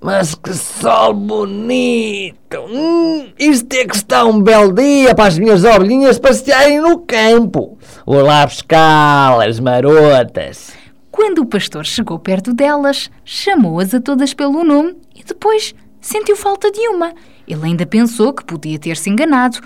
Mas 0.00 0.34
que 0.34 0.52
sol 0.54 1.14
bonito! 1.14 2.58
Hum, 2.70 3.28
isto 3.38 3.74
é 3.74 3.86
que 3.86 3.96
está 3.96 4.24
um 4.24 4.40
belo 4.40 4.72
dia 4.72 5.14
para 5.14 5.28
as 5.28 5.38
minhas 5.38 5.64
ovelhinhas 5.64 6.18
passearem 6.18 6.80
no 6.80 6.98
campo. 6.98 7.78
Vou 8.06 8.22
lá 8.22 8.46
buscá-las, 8.46 9.60
marotas. 9.60 10.72
Quando 11.10 11.38
o 11.38 11.46
pastor 11.46 11.84
chegou 11.86 12.18
perto 12.18 12.52
delas, 12.52 13.10
chamou-as 13.24 13.94
a 13.94 14.00
todas 14.00 14.34
pelo 14.34 14.64
nome 14.64 14.96
e 15.14 15.22
depois 15.22 15.74
sentiu 16.00 16.36
falta 16.36 16.70
de 16.70 16.88
uma. 16.88 17.12
Ele 17.46 17.64
ainda 17.64 17.86
pensou 17.86 18.32
que 18.32 18.44
podia 18.44 18.78
ter 18.78 18.96
se 18.96 19.10
enganado, 19.10 19.58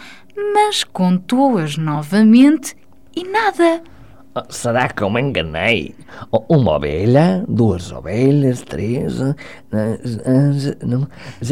mas 0.54 0.84
contou-as 0.84 1.76
novamente 1.76 2.76
e 3.14 3.24
nada. 3.24 3.82
Oh, 4.34 4.42
Será 4.52 4.88
que 4.88 5.02
eu 5.02 5.10
me 5.10 5.20
enganei? 5.20 5.94
Oh, 6.30 6.44
Uma 6.48 6.76
ovelha, 6.76 7.44
duas 7.48 7.90
ovelhas, 7.90 8.62
três, 8.62 9.20
eh, 9.20 9.34
eh, 9.72 9.98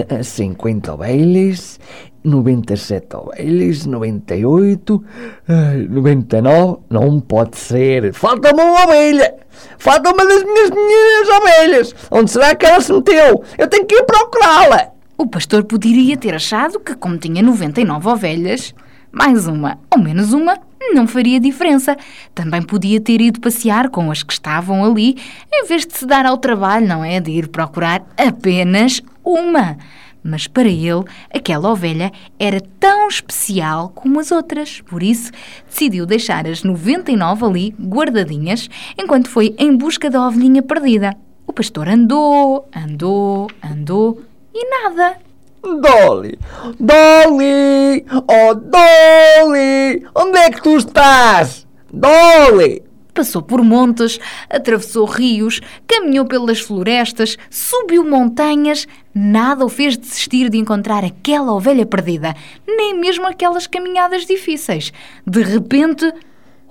eh, 0.09 0.22
50 0.22 0.95
ovelhas, 0.95 1.81
97 2.22 3.16
ovelhas, 3.16 3.87
98, 3.87 5.05
ai, 5.49 5.87
99, 5.89 6.79
não 6.91 7.20
pode 7.20 7.57
ser. 7.57 8.12
Falta-me 8.12 8.61
uma 8.62 8.85
ovelha! 8.85 9.35
Falta 9.79 10.12
uma 10.12 10.27
das 10.27 10.43
minhas 10.45 10.70
minhas 10.70 11.29
ovelhas! 11.41 11.95
Onde 12.11 12.31
será 12.31 12.55
que 12.55 12.66
ela 12.66 12.81
se 12.81 12.93
meteu? 12.93 13.43
Eu 13.57 13.68
tenho 13.68 13.87
que 13.87 13.95
ir 13.95 14.05
procurá-la! 14.05 14.95
O 15.19 15.27
pastor 15.27 15.64
poderia 15.64 16.17
ter 16.17 16.35
achado 16.35 16.79
que, 16.79 16.95
como 16.95 17.17
tinha 17.17 17.43
99 17.43 18.09
ovelhas, 18.09 18.75
mais 19.11 19.47
uma 19.47 19.79
ou 19.91 19.99
menos 19.99 20.35
uma 20.35 20.59
não 20.93 21.07
faria 21.07 21.41
diferença. 21.41 21.97
Também 22.35 22.62
podia 22.62 23.01
ter 23.01 23.21
ido 23.21 23.41
passear 23.41 23.89
com 23.89 24.11
as 24.11 24.23
que 24.23 24.35
estavam 24.35 24.85
ali, 24.85 25.17
em 25.53 25.67
vez 25.67 25.87
de 25.87 25.97
se 25.97 26.07
dar 26.07 26.27
ao 26.27 26.37
trabalho, 26.37 26.87
não 26.87 27.03
é? 27.03 27.19
De 27.19 27.31
ir 27.31 27.49
procurar 27.49 28.05
apenas 28.17 29.03
uma. 29.25 29.79
Mas 30.23 30.47
para 30.47 30.69
ele, 30.69 31.05
aquela 31.33 31.71
ovelha 31.71 32.12
era 32.39 32.61
tão 32.79 33.09
especial 33.09 33.91
como 33.95 34.21
as 34.21 34.31
outras. 34.31 34.81
Por 34.83 35.03
isso, 35.03 35.31
decidiu 35.67 36.05
deixar 36.05 36.47
as 36.47 36.62
99 36.62 37.45
ali 37.45 37.75
guardadinhas, 37.81 38.69
enquanto 38.99 39.31
foi 39.31 39.55
em 39.59 39.77
busca 39.77 40.11
da 40.11 40.27
ovelhinha 40.27 40.62
perdida. 40.62 41.17
O 41.47 41.53
pastor 41.53 41.89
andou, 41.89 42.69
andou, 42.75 43.49
andou 43.62 44.21
e 44.57 44.70
nada. 44.70 45.18
Dolly! 45.62 46.38
Dolly! 46.80 48.07
Oh, 48.11 48.54
Dolly! 48.54 50.07
Onde 50.14 50.38
é 50.38 50.50
que 50.50 50.62
tu 50.62 50.76
estás? 50.76 51.66
Dolly! 51.92 52.82
Passou 53.12 53.42
por 53.42 53.62
montes, 53.62 54.20
atravessou 54.50 55.07
rios, 55.07 55.61
caminhou 55.86 56.26
pelas 56.26 56.61
florestas, 56.61 57.38
subiu 57.50 58.04
montanhas, 58.04 58.86
nada 59.14 59.64
o 59.64 59.70
fez 59.70 59.96
desistir 59.96 60.50
de 60.50 60.59
encontrar 60.59 61.02
aquela 61.02 61.54
ovelha 61.54 61.86
perdida, 61.86 62.34
nem 62.66 62.94
mesmo 62.98 63.26
aquelas 63.26 63.66
caminhadas 63.66 64.26
difíceis. 64.26 64.92
De 65.26 65.42
repente, 65.42 66.12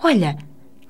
olha, 0.04 0.38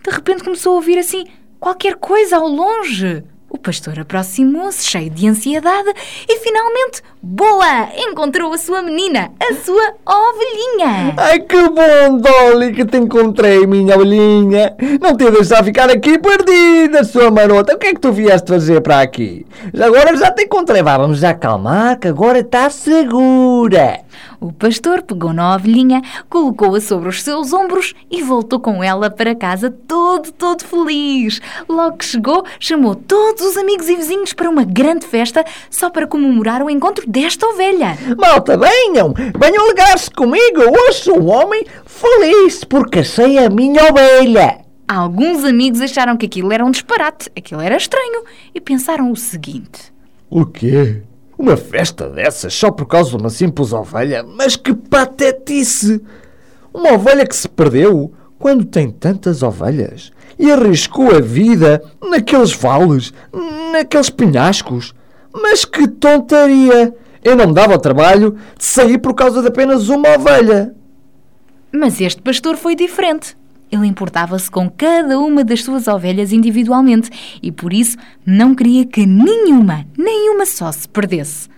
de 0.03 0.11
repente 0.11 0.43
começou 0.43 0.73
a 0.73 0.75
ouvir 0.75 0.97
assim 0.97 1.25
qualquer 1.57 1.95
coisa 1.95 2.35
ao 2.35 2.47
longe. 2.47 3.23
O 3.55 3.57
pastor 3.57 3.97
aproximou-se, 3.97 4.85
cheio 4.85 5.09
de 5.09 5.29
ansiedade, 5.29 5.93
e 6.27 6.39
finalmente 6.39 7.01
Boa! 7.27 7.89
Encontrou 7.97 8.53
a 8.53 8.57
sua 8.59 8.83
menina, 8.83 9.31
a 9.41 9.55
sua 9.55 9.95
ovelhinha. 10.05 11.15
Ai 11.17 11.39
que 11.39 11.57
bom, 11.69 12.19
Dolly, 12.19 12.71
que 12.71 12.85
te 12.85 12.97
encontrei, 12.97 13.65
minha 13.65 13.95
ovelhinha. 13.95 14.75
Não 15.01 15.17
te 15.17 15.31
deixar 15.31 15.63
ficar 15.63 15.89
aqui 15.89 16.19
perdida, 16.19 17.03
sua 17.03 17.31
marota. 17.31 17.73
O 17.73 17.79
que 17.79 17.87
é 17.87 17.93
que 17.95 17.99
tu 17.99 18.11
vieste 18.11 18.47
fazer 18.47 18.79
para 18.81 19.01
aqui? 19.01 19.43
Já 19.73 19.87
agora 19.87 20.15
já 20.15 20.31
te 20.31 20.43
encontrei. 20.43 20.83
Vá, 20.83 20.99
vamos 20.99 21.17
já 21.17 21.31
acalmar, 21.31 21.97
que 21.97 22.07
agora 22.07 22.41
está 22.41 22.69
segura. 22.69 24.01
O 24.39 24.51
pastor 24.51 25.01
pegou 25.01 25.33
na 25.33 25.55
ovelhinha, 25.55 26.01
colocou-a 26.29 26.79
sobre 26.79 27.09
os 27.09 27.23
seus 27.23 27.51
ombros 27.51 27.93
e 28.11 28.21
voltou 28.21 28.59
com 28.59 28.83
ela 28.83 29.09
para 29.09 29.33
casa 29.33 29.71
todo, 29.87 30.31
todo 30.31 30.63
feliz. 30.63 31.41
Logo 31.67 31.97
que 31.97 32.05
chegou, 32.05 32.45
chamou 32.59 32.93
todos 32.93 33.41
os 33.43 33.57
amigos 33.57 33.89
e 33.89 33.95
vizinhos 33.95 34.33
para 34.33 34.49
uma 34.49 34.63
grande 34.63 35.07
festa 35.07 35.43
só 35.69 35.89
para 35.89 36.05
comemorar 36.05 36.61
o 36.61 36.69
encontro 36.69 37.09
desta 37.15 37.47
ovelha. 37.47 37.97
Malta, 38.17 38.57
venham, 38.57 39.13
venham 39.39 39.63
alegrar-se 39.63 40.11
comigo. 40.11 40.61
Hoje 40.61 41.03
sou 41.03 41.21
um 41.21 41.29
homem 41.29 41.65
feliz 41.85 42.65
porque 42.65 42.99
achei 42.99 43.37
a 43.37 43.49
minha 43.49 43.89
ovelha. 43.89 44.59
Alguns 44.85 45.45
amigos 45.45 45.79
acharam 45.79 46.17
que 46.17 46.25
aquilo 46.25 46.51
era 46.51 46.63
um 46.63 46.69
disparate, 46.69 47.31
aquilo 47.35 47.61
era 47.61 47.77
estranho 47.77 48.25
e 48.53 48.59
pensaram 48.59 49.09
o 49.09 49.15
seguinte: 49.15 49.93
O 50.29 50.45
quê? 50.45 51.03
Uma 51.37 51.55
festa 51.55 52.09
dessas 52.09 52.53
só 52.53 52.69
por 52.69 52.85
causa 52.85 53.11
de 53.11 53.15
uma 53.15 53.29
simples 53.29 53.71
ovelha? 53.71 54.21
Mas 54.21 54.57
que 54.57 54.73
patetice! 54.73 56.01
Uma 56.73 56.95
ovelha 56.95 57.25
que 57.25 57.35
se 57.35 57.47
perdeu 57.47 58.13
quando 58.37 58.65
tem 58.65 58.91
tantas 58.91 59.41
ovelhas 59.41 60.11
e 60.37 60.51
arriscou 60.51 61.15
a 61.15 61.21
vida 61.21 61.81
naqueles 62.09 62.51
vales, 62.51 63.13
naqueles 63.71 64.09
penhascos. 64.09 64.93
Mas 65.33 65.63
que 65.63 65.87
tontaria! 65.87 66.93
Eu 67.25 67.35
não 67.35 67.47
me 67.47 67.53
dava 67.55 67.73
o 67.73 67.79
trabalho 67.79 68.37
de 68.55 68.63
sair 68.63 68.99
por 68.99 69.15
causa 69.15 69.41
de 69.41 69.47
apenas 69.47 69.89
uma 69.89 70.13
ovelha. 70.13 70.75
Mas 71.73 71.99
este 71.99 72.21
pastor 72.21 72.55
foi 72.55 72.75
diferente. 72.75 73.35
Ele 73.71 73.87
importava-se 73.87 74.49
com 74.51 74.69
cada 74.69 75.17
uma 75.17 75.43
das 75.43 75.63
suas 75.63 75.87
ovelhas 75.87 76.31
individualmente 76.31 77.09
e 77.41 77.51
por 77.51 77.73
isso 77.73 77.97
não 78.23 78.53
queria 78.53 78.85
que 78.85 79.07
nenhuma, 79.07 79.87
nenhuma 79.97 80.45
só 80.45 80.71
se 80.71 80.87
perdesse. 80.87 81.49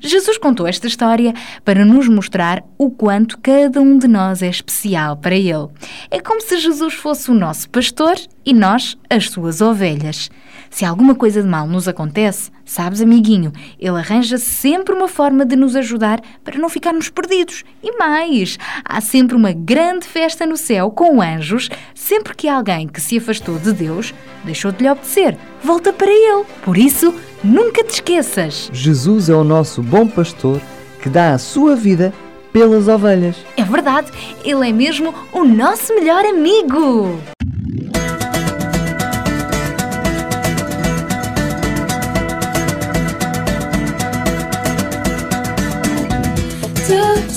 Jesus 0.00 0.38
contou 0.38 0.68
esta 0.68 0.86
história 0.86 1.34
para 1.64 1.84
nos 1.84 2.08
mostrar 2.08 2.62
o 2.78 2.88
quanto 2.88 3.38
cada 3.38 3.80
um 3.80 3.98
de 3.98 4.06
nós 4.06 4.40
é 4.40 4.48
especial 4.48 5.16
para 5.16 5.34
Ele. 5.34 5.66
É 6.12 6.20
como 6.20 6.40
se 6.40 6.58
Jesus 6.58 6.94
fosse 6.94 7.28
o 7.28 7.34
nosso 7.34 7.68
pastor 7.70 8.14
e 8.46 8.54
nós 8.54 8.96
as 9.10 9.30
suas 9.30 9.60
ovelhas. 9.60 10.30
Se 10.70 10.84
alguma 10.84 11.16
coisa 11.16 11.42
de 11.42 11.48
mal 11.48 11.66
nos 11.66 11.88
acontece, 11.88 12.52
sabes, 12.68 13.00
amiguinho, 13.00 13.50
ele 13.80 13.98
arranja 13.98 14.36
sempre 14.36 14.94
uma 14.94 15.08
forma 15.08 15.44
de 15.44 15.56
nos 15.56 15.74
ajudar 15.74 16.20
para 16.44 16.58
não 16.58 16.68
ficarmos 16.68 17.08
perdidos. 17.08 17.64
E 17.82 17.96
mais, 17.96 18.58
há 18.84 19.00
sempre 19.00 19.34
uma 19.34 19.52
grande 19.52 20.06
festa 20.06 20.46
no 20.46 20.56
céu 20.56 20.90
com 20.90 21.22
anjos, 21.22 21.70
sempre 21.94 22.36
que 22.36 22.46
alguém 22.46 22.86
que 22.86 23.00
se 23.00 23.16
afastou 23.16 23.58
de 23.58 23.72
Deus 23.72 24.14
deixou 24.44 24.70
de 24.70 24.82
lhe 24.82 24.90
obedecer, 24.90 25.36
volta 25.64 25.92
para 25.92 26.10
ele. 26.10 26.44
Por 26.62 26.76
isso, 26.76 27.14
nunca 27.42 27.82
te 27.82 27.94
esqueças. 27.94 28.70
Jesus 28.72 29.28
é 29.30 29.34
o 29.34 29.42
nosso 29.42 29.82
bom 29.82 30.06
pastor 30.06 30.60
que 31.00 31.08
dá 31.08 31.32
a 31.32 31.38
sua 31.38 31.74
vida 31.74 32.12
pelas 32.52 32.86
ovelhas. 32.86 33.36
É 33.56 33.64
verdade, 33.64 34.10
ele 34.44 34.68
é 34.68 34.72
mesmo 34.72 35.14
o 35.32 35.44
nosso 35.44 35.94
melhor 35.94 36.24
amigo. 36.24 37.18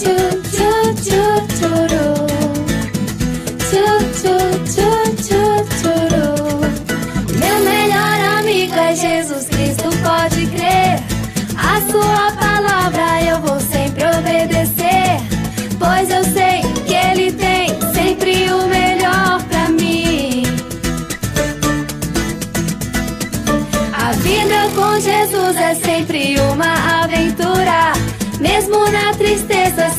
Meu 0.04 1.91
Mesmo 28.42 28.84
na 28.90 29.14
tristeza, 29.14 29.92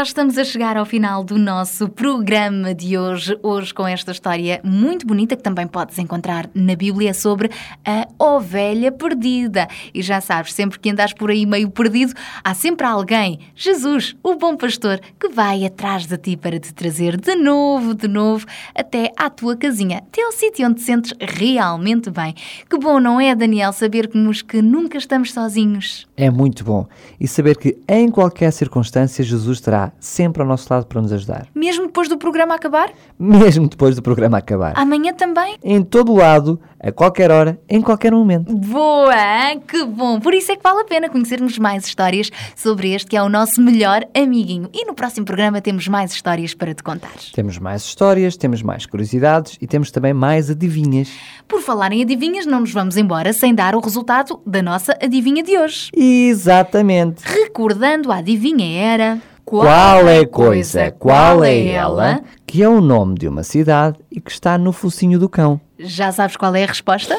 já 0.00 0.04
estamos 0.04 0.38
a 0.38 0.44
chegar 0.44 0.78
ao 0.78 0.86
final 0.86 1.22
do 1.22 1.38
nosso 1.38 1.86
programa 1.86 2.74
de 2.74 2.96
hoje. 2.96 3.38
Hoje, 3.42 3.74
com 3.74 3.86
esta 3.86 4.12
história 4.12 4.58
muito 4.64 5.06
bonita 5.06 5.36
que 5.36 5.42
também 5.42 5.66
podes 5.66 5.98
encontrar 5.98 6.48
na 6.54 6.74
Bíblia 6.74 7.12
sobre 7.12 7.50
a 7.84 8.08
ovelha 8.18 8.90
perdida. 8.90 9.68
E 9.92 10.00
já 10.00 10.22
sabes, 10.22 10.54
sempre 10.54 10.78
que 10.78 10.88
andas 10.88 11.12
por 11.12 11.28
aí 11.28 11.44
meio 11.44 11.68
perdido, 11.68 12.14
há 12.42 12.54
sempre 12.54 12.86
alguém, 12.86 13.40
Jesus, 13.54 14.16
o 14.22 14.36
bom 14.36 14.56
pastor, 14.56 15.02
que 15.20 15.28
vai 15.28 15.66
atrás 15.66 16.06
de 16.06 16.16
ti 16.16 16.34
para 16.34 16.58
te 16.58 16.72
trazer 16.72 17.20
de 17.20 17.34
novo, 17.34 17.92
de 17.92 18.08
novo, 18.08 18.46
até 18.74 19.12
à 19.18 19.28
tua 19.28 19.54
casinha, 19.54 19.98
até 19.98 20.24
ao 20.24 20.32
sítio 20.32 20.66
onde 20.66 20.76
te 20.76 20.82
sentes 20.82 21.12
realmente 21.20 22.08
bem. 22.08 22.34
Que 22.70 22.78
bom, 22.78 22.98
não 22.98 23.20
é, 23.20 23.34
Daniel, 23.34 23.74
sabermos 23.74 24.40
que 24.40 24.62
nunca 24.62 24.96
estamos 24.96 25.30
sozinhos. 25.30 26.08
É 26.16 26.30
muito 26.30 26.64
bom. 26.64 26.86
E 27.20 27.28
saber 27.28 27.58
que 27.58 27.76
em 27.86 28.10
qualquer 28.10 28.50
circunstância 28.50 29.22
Jesus 29.22 29.58
estará 29.58 29.89
estará 29.90 29.92
sempre 29.98 30.42
ao 30.42 30.48
nosso 30.48 30.72
lado 30.72 30.86
para 30.86 31.00
nos 31.00 31.12
ajudar. 31.12 31.46
Mesmo 31.54 31.86
depois 31.86 32.08
do 32.08 32.16
programa 32.16 32.54
acabar? 32.54 32.90
Mesmo 33.18 33.68
depois 33.68 33.96
do 33.96 34.02
programa 34.02 34.38
acabar. 34.38 34.72
Amanhã 34.76 35.12
também? 35.12 35.56
Em 35.62 35.82
todo 35.82 36.14
lado, 36.14 36.60
a 36.78 36.92
qualquer 36.92 37.30
hora, 37.30 37.60
em 37.68 37.80
qualquer 37.80 38.12
momento. 38.12 38.54
Boa! 38.54 39.14
hein? 39.14 39.60
Que 39.66 39.84
bom! 39.84 40.20
Por 40.20 40.34
isso 40.34 40.52
é 40.52 40.56
que 40.56 40.62
vale 40.62 40.80
a 40.80 40.84
pena 40.84 41.08
conhecermos 41.08 41.58
mais 41.58 41.86
histórias 41.86 42.30
sobre 42.54 42.92
este 42.92 43.10
que 43.10 43.16
é 43.16 43.22
o 43.22 43.28
nosso 43.28 43.60
melhor 43.60 44.06
amiguinho. 44.14 44.68
E 44.72 44.84
no 44.84 44.94
próximo 44.94 45.26
programa 45.26 45.60
temos 45.60 45.88
mais 45.88 46.12
histórias 46.12 46.54
para 46.54 46.74
te 46.74 46.82
contar. 46.82 47.10
Temos 47.32 47.58
mais 47.58 47.82
histórias, 47.82 48.36
temos 48.36 48.62
mais 48.62 48.86
curiosidades 48.86 49.56
e 49.60 49.66
temos 49.66 49.90
também 49.90 50.12
mais 50.12 50.50
adivinhas. 50.50 51.10
Por 51.48 51.60
falar 51.60 51.92
em 51.92 52.02
adivinhas, 52.02 52.46
não 52.46 52.60
nos 52.60 52.72
vamos 52.72 52.96
embora 52.96 53.32
sem 53.32 53.54
dar 53.54 53.74
o 53.74 53.80
resultado 53.80 54.40
da 54.46 54.62
nossa 54.62 54.96
adivinha 55.02 55.42
de 55.42 55.58
hoje. 55.58 55.90
Exatamente. 55.94 57.22
Recordando, 57.24 58.12
a 58.12 58.16
adivinha 58.18 58.80
era. 58.80 59.29
Qual 59.44 60.08
é 60.08 60.20
a 60.20 60.26
coisa, 60.26 60.90
qual 60.92 61.42
é 61.44 61.66
ela, 61.68 62.20
que 62.46 62.62
é 62.62 62.68
o 62.68 62.80
nome 62.80 63.14
de 63.14 63.26
uma 63.28 63.42
cidade 63.42 63.98
e 64.10 64.20
que 64.20 64.30
está 64.30 64.56
no 64.56 64.72
focinho 64.72 65.18
do 65.18 65.28
cão? 65.28 65.60
Já 65.78 66.12
sabes 66.12 66.36
qual 66.36 66.54
é 66.54 66.64
a 66.64 66.66
resposta? 66.66 67.18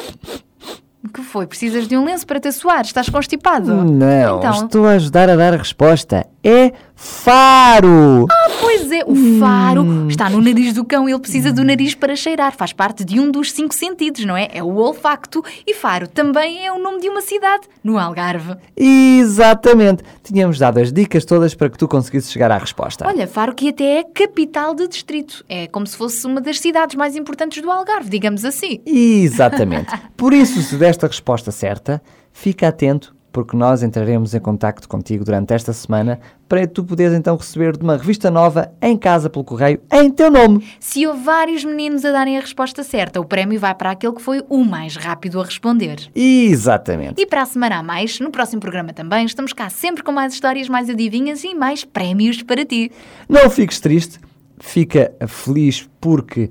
O 1.04 1.08
que 1.12 1.20
foi? 1.20 1.46
Precisas 1.46 1.88
de 1.88 1.96
um 1.96 2.04
lenço 2.04 2.26
para 2.26 2.38
te 2.38 2.50
suar? 2.52 2.82
Estás 2.82 3.08
constipado? 3.08 3.74
Não, 3.74 4.38
Então, 4.38 4.64
estou 4.64 4.86
a 4.86 4.92
ajudar 4.92 5.28
a 5.28 5.34
dar 5.36 5.52
a 5.52 5.56
resposta. 5.56 6.24
É 6.44 6.72
faro! 6.96 8.26
Ah, 8.28 8.50
pois 8.60 8.90
é, 8.90 9.04
o 9.06 9.38
faro 9.38 10.08
está 10.08 10.28
no 10.28 10.40
nariz 10.40 10.74
do 10.74 10.84
cão. 10.84 11.08
Ele 11.08 11.18
precisa 11.20 11.52
do 11.52 11.62
nariz 11.62 11.94
para 11.94 12.16
cheirar. 12.16 12.56
Faz 12.56 12.72
parte 12.72 13.04
de 13.04 13.20
um 13.20 13.30
dos 13.30 13.52
cinco 13.52 13.72
sentidos, 13.72 14.24
não 14.24 14.36
é? 14.36 14.48
É 14.52 14.62
o 14.62 14.74
olfacto. 14.74 15.44
E 15.64 15.72
Faro 15.72 16.08
também 16.08 16.66
é 16.66 16.72
o 16.72 16.80
nome 16.80 17.00
de 17.00 17.08
uma 17.08 17.20
cidade, 17.20 17.68
no 17.84 17.96
Algarve. 17.96 18.56
Exatamente. 18.76 20.02
Tínhamos 20.24 20.58
dado 20.58 20.78
as 20.78 20.92
dicas 20.92 21.24
todas 21.24 21.54
para 21.54 21.70
que 21.70 21.78
tu 21.78 21.86
conseguisses 21.86 22.32
chegar 22.32 22.50
à 22.50 22.58
resposta. 22.58 23.06
Olha, 23.06 23.28
Faro 23.28 23.54
que 23.54 23.68
até 23.68 24.00
é 24.00 24.04
capital 24.04 24.74
de 24.74 24.88
distrito. 24.88 25.44
É 25.48 25.68
como 25.68 25.86
se 25.86 25.96
fosse 25.96 26.26
uma 26.26 26.40
das 26.40 26.58
cidades 26.58 26.96
mais 26.96 27.14
importantes 27.14 27.62
do 27.62 27.70
Algarve, 27.70 28.10
digamos 28.10 28.44
assim. 28.44 28.80
Exatamente. 28.84 29.92
Por 30.16 30.32
isso, 30.32 30.60
se 30.60 30.76
deste 30.76 31.04
a 31.04 31.08
resposta 31.08 31.52
certa, 31.52 32.02
fica 32.32 32.66
atento, 32.66 33.14
porque 33.32 33.56
nós 33.56 33.82
entraremos 33.82 34.34
em 34.34 34.40
contacto 34.40 34.88
contigo 34.88 35.24
durante 35.24 35.54
esta 35.54 35.72
semana 35.72 36.20
para 36.48 36.66
tu 36.66 36.84
poderes 36.84 37.14
então 37.14 37.34
receber 37.34 37.76
de 37.76 37.82
uma 37.82 37.96
revista 37.96 38.30
nova 38.30 38.70
em 38.80 38.96
casa 38.96 39.30
pelo 39.30 39.44
correio 39.44 39.80
em 39.90 40.10
teu 40.10 40.30
nome. 40.30 40.64
Se 40.78 41.06
houve 41.06 41.22
vários 41.22 41.64
meninos 41.64 42.04
a 42.04 42.12
darem 42.12 42.36
a 42.36 42.40
resposta 42.40 42.84
certa, 42.84 43.20
o 43.20 43.24
prémio 43.24 43.58
vai 43.58 43.74
para 43.74 43.90
aquele 43.90 44.14
que 44.14 44.20
foi 44.20 44.44
o 44.48 44.62
mais 44.62 44.96
rápido 44.96 45.40
a 45.40 45.44
responder. 45.44 46.10
Exatamente. 46.14 47.20
E 47.20 47.26
para 47.26 47.42
a 47.42 47.46
semana 47.46 47.78
a 47.78 47.82
mais, 47.82 48.20
no 48.20 48.30
próximo 48.30 48.60
programa 48.60 48.92
também, 48.92 49.24
estamos 49.24 49.52
cá 49.52 49.70
sempre 49.70 50.02
com 50.02 50.12
mais 50.12 50.34
histórias, 50.34 50.68
mais 50.68 50.90
adivinhas 50.90 51.42
e 51.42 51.54
mais 51.54 51.84
prémios 51.84 52.42
para 52.42 52.64
ti. 52.64 52.92
Não 53.28 53.48
fiques 53.48 53.80
triste, 53.80 54.20
fica 54.58 55.12
feliz 55.26 55.88
porque 56.02 56.50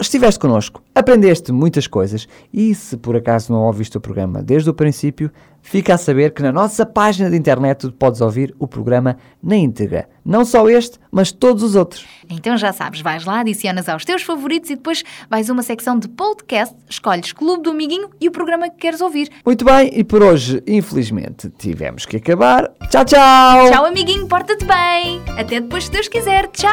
estiveste 0.00 0.40
connosco, 0.40 0.82
aprendeste 0.92 1.52
muitas 1.52 1.86
coisas 1.86 2.26
e 2.52 2.74
se 2.74 2.96
por 2.96 3.16
acaso 3.16 3.52
não 3.52 3.62
ouviste 3.62 3.96
o 3.96 4.00
programa 4.00 4.42
desde 4.42 4.68
o 4.68 4.74
princípio, 4.74 5.30
fica 5.62 5.94
a 5.94 5.98
saber 5.98 6.32
que 6.32 6.42
na 6.42 6.50
nossa 6.50 6.84
página 6.84 7.30
de 7.30 7.36
internet 7.36 7.82
tu 7.82 7.92
podes 7.92 8.20
ouvir 8.20 8.52
o 8.58 8.66
programa 8.66 9.16
na 9.40 9.54
íntegra. 9.54 10.08
Não 10.24 10.44
só 10.44 10.68
este, 10.68 10.98
mas 11.12 11.30
todos 11.30 11.62
os 11.62 11.76
outros. 11.76 12.04
Então 12.28 12.56
já 12.56 12.72
sabes, 12.72 13.00
vais 13.00 13.24
lá, 13.24 13.40
adicionas 13.40 13.88
aos 13.88 14.04
teus 14.04 14.22
favoritos 14.22 14.68
e 14.70 14.74
depois 14.74 15.04
vais 15.30 15.48
a 15.48 15.52
uma 15.52 15.62
secção 15.62 15.96
de 15.96 16.08
podcast, 16.08 16.74
escolhes 16.90 17.32
Clube 17.32 17.62
do 17.62 17.70
Amiguinho 17.70 18.10
e 18.20 18.26
o 18.26 18.32
programa 18.32 18.68
que 18.68 18.78
queres 18.78 19.00
ouvir. 19.00 19.30
Muito 19.46 19.64
bem, 19.64 19.92
e 19.92 20.02
por 20.02 20.24
hoje, 20.24 20.60
infelizmente, 20.66 21.48
tivemos 21.56 22.04
que 22.04 22.16
acabar. 22.16 22.68
Tchau, 22.90 23.04
tchau! 23.04 23.70
Tchau, 23.70 23.86
amiguinho, 23.86 24.26
porta-te 24.26 24.64
bem! 24.64 25.22
Até 25.38 25.60
depois, 25.60 25.84
se 25.84 25.92
Deus 25.92 26.08
quiser. 26.08 26.48
Tchau! 26.48 26.72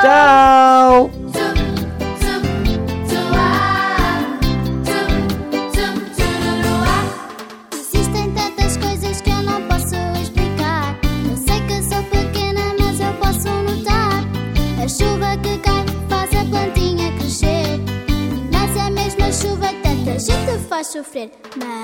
Tchau! 0.00 1.63
Faz 21.14 21.30
sofrer. 21.30 21.83